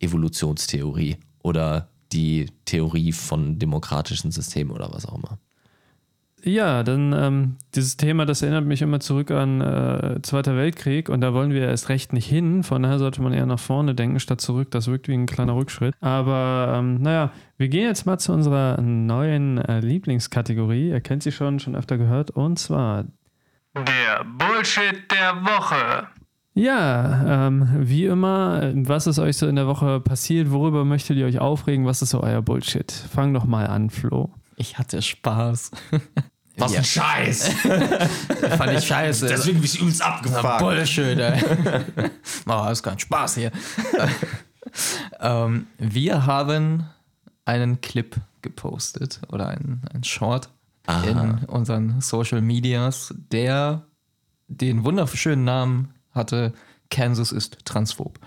[0.00, 5.38] Evolutionstheorie oder die Theorie von demokratischen Systemen oder was auch immer.
[6.42, 11.20] Ja, dann ähm, dieses Thema, das erinnert mich immer zurück an äh, Zweiter Weltkrieg und
[11.20, 12.62] da wollen wir erst recht nicht hin.
[12.62, 14.70] Von daher sollte man eher nach vorne denken statt zurück.
[14.70, 15.94] Das wirkt wie ein kleiner Rückschritt.
[16.00, 20.90] Aber ähm, naja, wir gehen jetzt mal zu unserer neuen äh, Lieblingskategorie.
[20.90, 22.30] Ihr kennt sie schon, schon öfter gehört.
[22.30, 23.04] Und zwar
[23.74, 26.08] der Bullshit der Woche.
[26.54, 30.50] Ja, ähm, wie immer, was ist euch so in der Woche passiert?
[30.50, 31.86] Worüber möchtet ihr euch aufregen?
[31.86, 32.90] Was ist so euer Bullshit?
[32.90, 34.30] Fang doch mal an, Flo.
[34.56, 35.70] Ich hatte Spaß.
[36.60, 37.48] Was ein Scheiß!
[38.58, 39.26] Fand ich scheiße.
[39.26, 40.58] Deswegen bist du übelst abgefuckt.
[40.58, 41.42] Bullshit, ey.
[42.46, 43.52] oh, ist kein Spaß hier.
[45.20, 46.86] ähm, wir haben
[47.44, 50.50] einen Clip gepostet oder einen, einen Short
[51.06, 53.84] in unseren Social Medias, der
[54.48, 56.52] den wunderschönen Namen hatte,
[56.90, 58.18] Kansas ist transphob.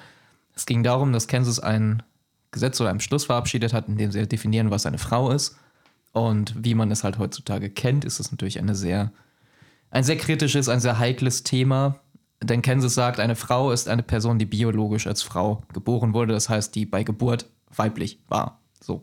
[0.55, 2.03] Es ging darum, dass Kansas ein
[2.51, 5.57] Gesetz oder einen Beschluss verabschiedet hat, in dem sie definieren, was eine Frau ist.
[6.13, 9.11] Und wie man es halt heutzutage kennt, ist es natürlich eine sehr,
[9.89, 11.99] ein sehr kritisches, ein sehr heikles Thema.
[12.41, 16.49] denn Kansas sagt, eine Frau ist eine Person, die biologisch als Frau geboren wurde, das
[16.49, 18.59] heißt, die bei Geburt weiblich war.
[18.81, 19.01] So.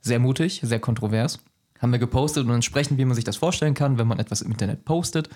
[0.00, 1.40] Sehr mutig, sehr kontrovers.
[1.80, 4.52] Haben wir gepostet und entsprechend, wie man sich das vorstellen kann, wenn man etwas im
[4.52, 5.28] Internet postet,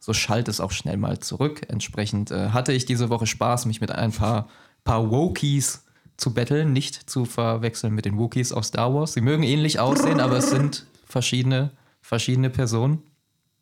[0.00, 1.62] so schallt es auch schnell mal zurück.
[1.68, 4.48] Entsprechend äh, hatte ich diese Woche Spaß, mich mit ein paar,
[4.82, 5.84] paar Wokies
[6.20, 9.14] zu betteln, nicht zu verwechseln mit den Wookiees aus Star Wars.
[9.14, 11.70] Sie mögen ähnlich aussehen, aber es sind verschiedene,
[12.02, 13.02] verschiedene Personen.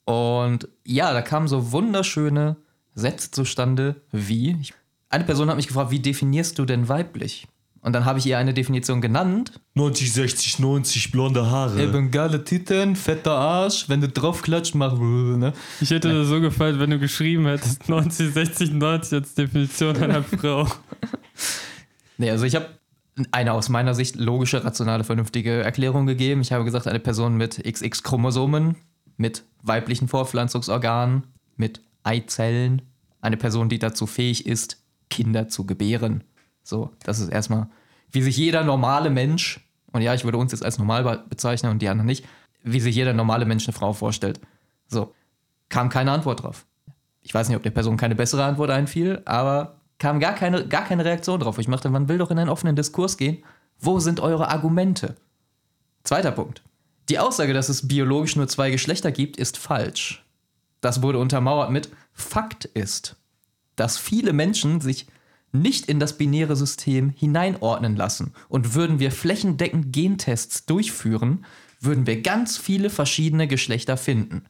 [0.04, 2.56] Und ja, da kamen so wunderschöne
[2.94, 4.74] Sätze zustande wie, ich,
[5.08, 7.46] eine Person hat mich gefragt, wie definierst du denn weiblich?
[7.80, 9.60] Und dann habe ich ihr eine Definition genannt.
[9.74, 11.80] 90, 60, 90, blonde Haare.
[11.80, 14.98] Eben geile Titten, fetter Arsch, wenn du draufklatscht, mach.
[14.98, 15.52] Ne?
[15.80, 20.22] Ich hätte dir so gefallen, wenn du geschrieben hättest 90, 60, 90 als Definition einer
[20.40, 20.66] Frau.
[22.18, 22.66] Nee, also ich habe
[23.32, 26.40] eine aus meiner Sicht logische, rationale, vernünftige Erklärung gegeben.
[26.40, 28.76] Ich habe gesagt, eine Person mit XX-Chromosomen,
[29.16, 31.24] mit weiblichen Vorpflanzungsorganen,
[31.56, 32.82] mit Eizellen,
[33.20, 36.22] eine Person, die dazu fähig ist, Kinder zu gebären.
[36.62, 37.68] So, das ist erstmal,
[38.12, 41.72] wie sich jeder normale Mensch, und ja, ich würde uns jetzt als normal be- bezeichnen
[41.72, 42.24] und die anderen nicht,
[42.62, 44.40] wie sich jeder normale Mensch eine Frau vorstellt.
[44.86, 45.14] So,
[45.68, 46.66] kam keine Antwort drauf.
[47.22, 50.84] Ich weiß nicht, ob der Person keine bessere Antwort einfiel, aber kam gar keine, gar
[50.84, 51.58] keine Reaktion drauf.
[51.58, 53.42] Ich machte, man will doch in einen offenen Diskurs gehen.
[53.80, 55.16] Wo sind eure Argumente?
[56.04, 56.62] Zweiter Punkt.
[57.08, 60.24] Die Aussage, dass es biologisch nur zwei Geschlechter gibt, ist falsch.
[60.80, 63.16] Das wurde untermauert mit Fakt ist,
[63.76, 65.06] dass viele Menschen sich
[65.52, 68.34] nicht in das binäre System hineinordnen lassen.
[68.48, 71.44] Und würden wir flächendeckend Gentests durchführen,
[71.80, 74.44] würden wir ganz viele verschiedene Geschlechter finden.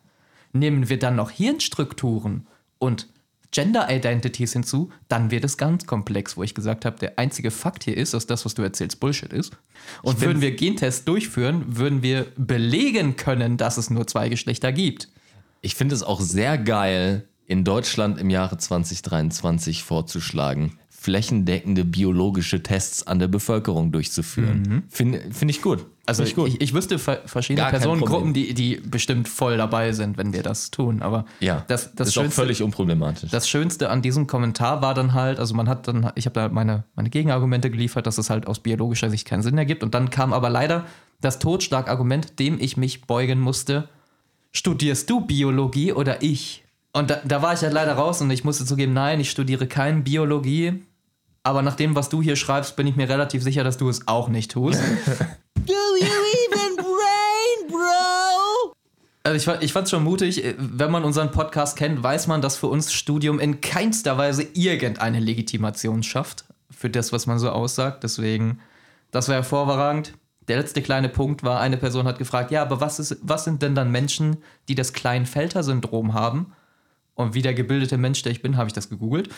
[0.53, 2.47] Nehmen wir dann noch Hirnstrukturen
[2.79, 3.09] und
[3.51, 7.85] Gender Identities hinzu, dann wird es ganz komplex, wo ich gesagt habe, der einzige Fakt
[7.85, 9.57] hier ist, dass das, was du erzählst, Bullshit ist.
[10.03, 15.09] Und würden wir Gentests durchführen, würden wir belegen können, dass es nur zwei Geschlechter gibt.
[15.63, 23.07] Ich finde es auch sehr geil, in Deutschland im Jahre 2023 vorzuschlagen, flächendeckende biologische Tests
[23.07, 24.85] an der Bevölkerung durchzuführen.
[24.91, 25.87] Finde find ich gut.
[26.09, 30.33] Also ich ich, wüsste ver- verschiedene Gar Personengruppen, die, die bestimmt voll dabei sind, wenn
[30.33, 31.03] wir das tun.
[31.03, 33.31] Aber ja, das, das, ist auch Schönste, völlig unproblematisch.
[33.31, 36.49] das Schönste an diesem Kommentar war dann halt, also man hat dann, ich habe da
[36.49, 39.83] meine, meine Gegenargumente geliefert, dass es halt aus biologischer Sicht keinen Sinn ergibt.
[39.83, 40.87] Und dann kam aber leider
[41.21, 43.89] das Totschlagargument, dem ich mich beugen musste.
[44.53, 46.65] Studierst du Biologie oder ich?
[46.93, 49.67] Und da, da war ich halt leider raus und ich musste zugeben, nein, ich studiere
[49.67, 50.83] kein Biologie.
[51.49, 54.07] Aber nach dem, was du hier schreibst, bin ich mir relativ sicher, dass du es
[54.07, 54.79] auch nicht tust.
[59.25, 62.27] Also ich, fa- ich fand es schon mutig, äh, wenn man unseren Podcast kennt, weiß
[62.27, 67.39] man, dass für uns Studium in keinster Weise irgendeine Legitimation schafft für das, was man
[67.39, 68.05] so aussagt.
[68.05, 68.61] Deswegen,
[69.11, 70.13] das war hervorragend.
[70.49, 73.63] Der letzte kleine Punkt war, eine Person hat gefragt, ja, aber was, ist, was sind
[73.63, 74.37] denn dann Menschen,
[74.69, 76.53] die das Kleinfelter-Syndrom haben?
[77.15, 79.31] Und wie der gebildete Mensch, der ich bin, habe ich das gegoogelt.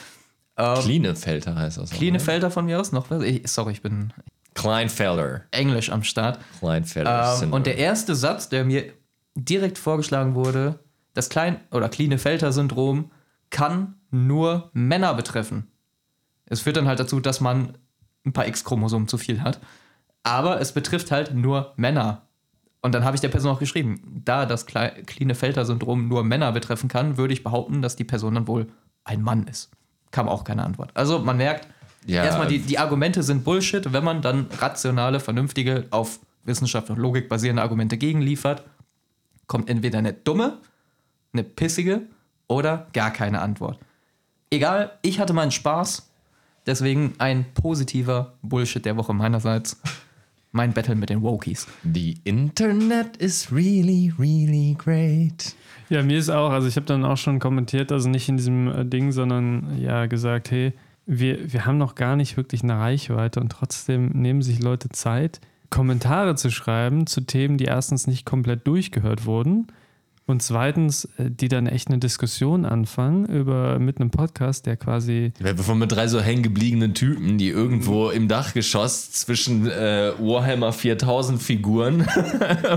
[0.83, 1.93] Klinefelder heißt das.
[1.93, 2.21] auch, Kleine ne?
[2.21, 3.23] Felder von mir aus noch was?
[3.23, 4.13] Ich, sorry, ich bin
[4.55, 5.43] Kleinfelder.
[5.51, 6.39] Englisch am Start.
[6.59, 7.41] Kleinfelder.
[7.43, 8.93] Ähm, und der erste Satz, der mir
[9.35, 10.81] direkt vorgeschlagen wurde,
[11.15, 13.11] das Klein- oder Klinefelter-Syndrom
[13.51, 15.69] kann nur Männer betreffen.
[16.47, 17.79] Es führt dann halt dazu, dass man
[18.27, 19.61] ein paar X-Chromosomen zu viel hat.
[20.23, 22.23] Aber es betrifft halt nur Männer.
[22.83, 27.17] Und dann habe ich der Person auch geschrieben, da das Klinefelter-Syndrom nur Männer betreffen kann,
[27.17, 28.67] würde ich behaupten, dass die Person dann wohl
[29.05, 29.71] ein Mann ist.
[30.11, 30.91] Kam auch keine Antwort.
[30.95, 31.69] Also man merkt,
[32.07, 32.25] Ja.
[32.25, 37.29] erstmal die, die Argumente sind Bullshit, wenn man dann rationale, vernünftige, auf Wissenschaft und Logik
[37.29, 38.65] basierende Argumente gegenliefert,
[39.47, 40.59] kommt entweder eine dumme,
[41.33, 42.03] eine pissige
[42.49, 43.79] oder gar keine Antwort.
[44.51, 46.09] Egal, ich hatte meinen Spaß,
[46.67, 49.81] deswegen ein positiver Bullshit der Woche meinerseits.
[50.53, 51.69] Mein Battle mit den Wokies.
[51.85, 55.55] The Internet is really, really great.
[55.91, 58.69] Ja, mir ist auch, also ich habe dann auch schon kommentiert, also nicht in diesem
[58.69, 60.73] äh, Ding, sondern ja gesagt, hey,
[61.05, 65.41] wir, wir haben noch gar nicht wirklich eine Reichweite und trotzdem nehmen sich Leute Zeit,
[65.69, 69.67] Kommentare zu schreiben zu Themen, die erstens nicht komplett durchgehört wurden
[70.31, 75.33] und zweitens, äh, die dann echt eine Diskussion anfangen über mit einem Podcast, der quasi
[75.39, 80.73] Wir von mit drei so hängen gebliebenen Typen, die irgendwo im Dachgeschoss zwischen äh, Warhammer
[80.73, 82.01] 4000 Figuren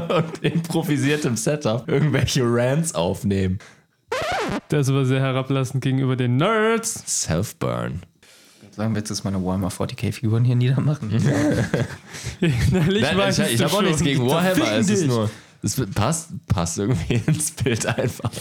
[0.10, 3.60] und improvisiertem Setup irgendwelche Rants aufnehmen.
[4.70, 7.04] das war sehr herablassend gegenüber den Nerds.
[7.26, 8.02] Self-Burn.
[8.72, 11.12] Sagen wir jetzt, dass meine Warhammer 40k-Figuren hier niedermachen.
[12.42, 14.72] Innerlich Nein, ich, ich habe auch nichts gegen Warhammer.
[14.74, 15.30] Es ist nur,
[15.64, 18.32] es passt, passt irgendwie ins Bild einfach.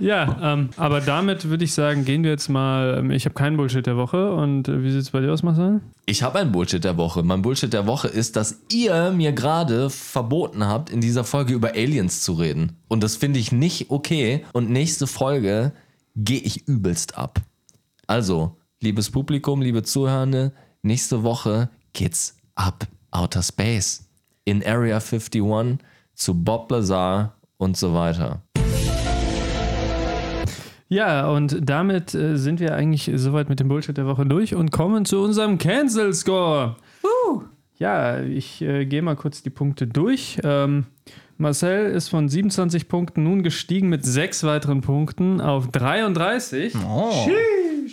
[0.00, 2.98] Ja, ähm, aber damit würde ich sagen, gehen wir jetzt mal.
[2.98, 4.32] ähm, Ich habe keinen Bullshit der Woche.
[4.32, 5.80] Und äh, wie sieht es bei dir aus, Marcel?
[6.06, 7.22] Ich habe ein Bullshit der Woche.
[7.22, 11.70] Mein Bullshit der Woche ist, dass ihr mir gerade verboten habt, in dieser Folge über
[11.70, 12.72] Aliens zu reden.
[12.88, 14.44] Und das finde ich nicht okay.
[14.52, 15.72] Und nächste Folge
[16.16, 17.40] gehe ich übelst ab.
[18.08, 24.08] Also, liebes Publikum, liebe Zuhörende, nächste Woche geht's ab Outer Space
[24.44, 25.42] in Area 51
[26.20, 28.42] zu Bob Lazar und so weiter.
[30.88, 34.72] Ja, und damit äh, sind wir eigentlich soweit mit dem Bullshit der Woche durch und
[34.72, 36.76] kommen zu unserem Cancel Score.
[37.80, 40.38] Ja, ich äh, gehe mal kurz die Punkte durch.
[40.44, 40.84] Ähm,
[41.38, 46.74] Marcel ist von 27 Punkten nun gestiegen mit sechs weiteren Punkten auf 33.
[46.86, 47.26] Oh,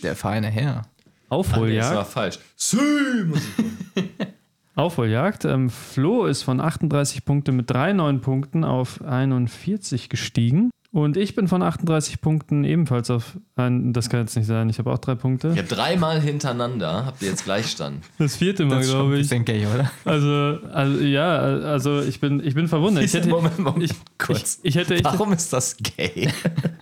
[0.03, 0.81] der feine Herr.
[1.29, 1.95] Aufholjagd.
[1.95, 2.39] war falsch.
[4.77, 5.45] Aufholjagd.
[5.45, 10.69] Ähm, Flo ist von 38 Punkten mit drei neuen Punkten auf 41 gestiegen.
[10.97, 14.79] Und ich bin von 38 Punkten ebenfalls auf ein, das kann jetzt nicht sein, ich
[14.79, 15.53] habe auch drei Punkte.
[15.55, 18.03] Ja, dreimal hintereinander habt ihr jetzt Gleichstand.
[18.17, 19.21] Das vierte Mal, glaube ich.
[19.21, 19.91] bisschen gay, oder?
[20.05, 23.03] Also, also ja, also ich bin, ich bin verwundert.
[23.03, 24.57] Ich hätte, Moment, Moment, ich, kurz.
[24.63, 26.31] Ich, ich hätte, ich, Warum ist das gay?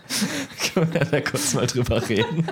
[0.73, 2.47] Können wir da kurz mal drüber reden?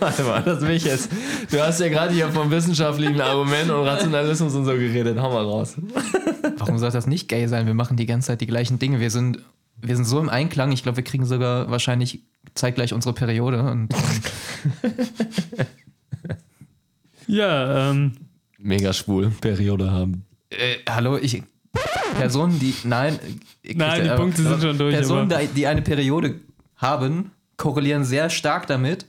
[0.00, 1.10] Warte mal, das will ich jetzt.
[1.50, 5.18] Du hast ja gerade hier vom wissenschaftlichen Argument und Rationalismus und so geredet.
[5.18, 5.76] Hau mal raus.
[6.58, 7.66] Warum soll das nicht gay sein?
[7.66, 9.00] Wir machen die ganze Zeit die gleichen Dinge.
[9.00, 9.38] Wir sind,
[9.80, 10.72] wir sind so im Einklang.
[10.72, 12.22] Ich glaube, wir kriegen sogar wahrscheinlich
[12.54, 13.62] zeitgleich unsere Periode.
[13.62, 13.88] Und
[17.26, 18.12] ja, ähm,
[18.58, 20.24] Mega schwul, Periode haben.
[20.50, 21.42] äh, hallo, ich.
[22.16, 22.74] Personen, die.
[22.84, 23.18] Nein.
[23.62, 26.40] ich- Nein, die äh, Punkte sind schon durch, Personen, aber- die eine Periode
[26.76, 29.06] haben, korrelieren sehr stark damit,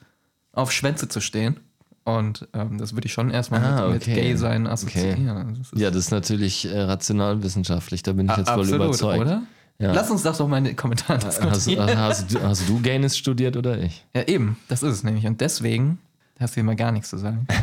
[0.51, 1.59] auf Schwänze zu stehen.
[2.03, 4.11] Und ähm, das würde ich schon erstmal Ah, mit, okay.
[4.13, 5.55] mit Gay sein assoziieren.
[5.59, 9.21] Das ist Ja, das ist natürlich äh, rationalwissenschaftlich, da bin ich jetzt voll absolut, überzeugt.
[9.21, 9.43] oder?
[9.81, 9.93] Ja.
[9.93, 11.97] Lass uns das doch mal in den Kommentaren Hast, diskutieren.
[11.97, 14.05] hast, du- hast du Gaines studiert oder ich?
[14.13, 15.25] Ja, eben, das ist es nämlich.
[15.25, 15.99] Und deswegen
[16.39, 17.47] hast du hier mal gar nichts zu sagen.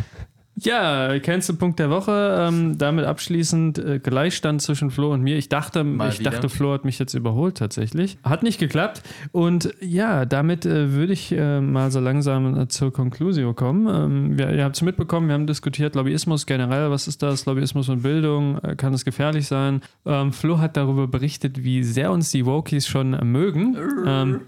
[0.59, 2.47] ja, Cancel-Punkt der Woche.
[2.49, 5.37] Ähm, damit abschließend äh, Gleichstand zwischen Flo und mir.
[5.37, 6.31] Ich dachte, Mal ich wieder.
[6.31, 8.17] dachte, Flo hat mich jetzt überholt tatsächlich.
[8.25, 9.03] Hat nicht geklappt.
[9.33, 13.87] Und ja, damit äh, würde ich äh, mal so langsam äh, zur Conclusio kommen.
[13.87, 16.91] Ähm, wir, ihr habt es mitbekommen, wir haben diskutiert Lobbyismus generell.
[16.91, 17.45] Was ist das?
[17.45, 18.59] Lobbyismus und Bildung.
[18.63, 19.83] Äh, kann es gefährlich sein?
[20.07, 23.77] Ähm, Flo hat darüber berichtet, wie sehr uns die Wokies schon mögen.
[24.07, 24.41] Ähm,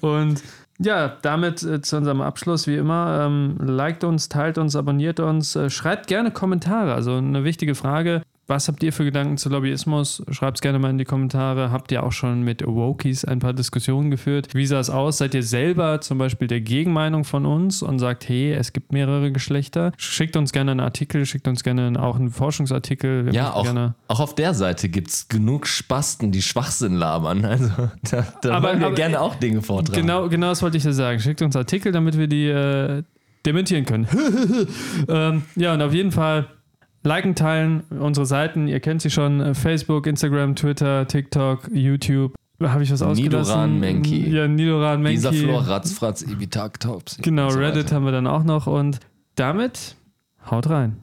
[0.00, 0.42] und
[0.84, 3.26] ja, damit äh, zu unserem Abschluss wie immer.
[3.26, 6.94] Ähm, liked uns, teilt uns, abonniert uns, äh, schreibt gerne Kommentare.
[6.94, 8.22] Also eine wichtige Frage.
[8.52, 10.22] Was habt ihr für Gedanken zu Lobbyismus?
[10.30, 11.70] Schreibt es gerne mal in die Kommentare.
[11.72, 14.48] Habt ihr auch schon mit Wokies ein paar Diskussionen geführt?
[14.52, 15.16] Wie sah es aus?
[15.16, 19.32] Seid ihr selber zum Beispiel der Gegenmeinung von uns und sagt, hey, es gibt mehrere
[19.32, 19.92] Geschlechter?
[19.96, 23.24] Schickt uns gerne einen Artikel, schickt uns gerne auch einen Forschungsartikel.
[23.24, 27.46] Wir Ja, auch, gerne auch auf der Seite gibt es genug Spasten, die Schwachsinn labern.
[27.52, 27.70] Also
[28.10, 29.98] da, da Aber- wollen wir aber- gerne auch Dinge vortragen.
[29.98, 31.20] Genau, genau das wollte ich ja sagen.
[31.20, 33.02] Schickt uns Artikel, damit wir die äh,
[33.46, 34.06] dementieren können.
[35.08, 36.48] ähm, ja, und auf jeden Fall
[37.02, 38.68] liken, teilen unsere Seiten.
[38.68, 42.34] Ihr kennt sie schon: Facebook, Instagram, Twitter, TikTok, YouTube.
[42.62, 43.74] Habe ich was ausgelassen?
[43.74, 44.30] Nidoran Menki.
[44.30, 45.16] Ja, Nidoran Menki.
[45.16, 47.20] Dieser Flor, Ratzfratz, Evitak, Taubsi.
[47.20, 47.96] Genau, so Reddit weiter.
[47.96, 48.66] haben wir dann auch noch.
[48.68, 49.00] Und
[49.34, 49.96] damit
[50.48, 51.01] haut rein.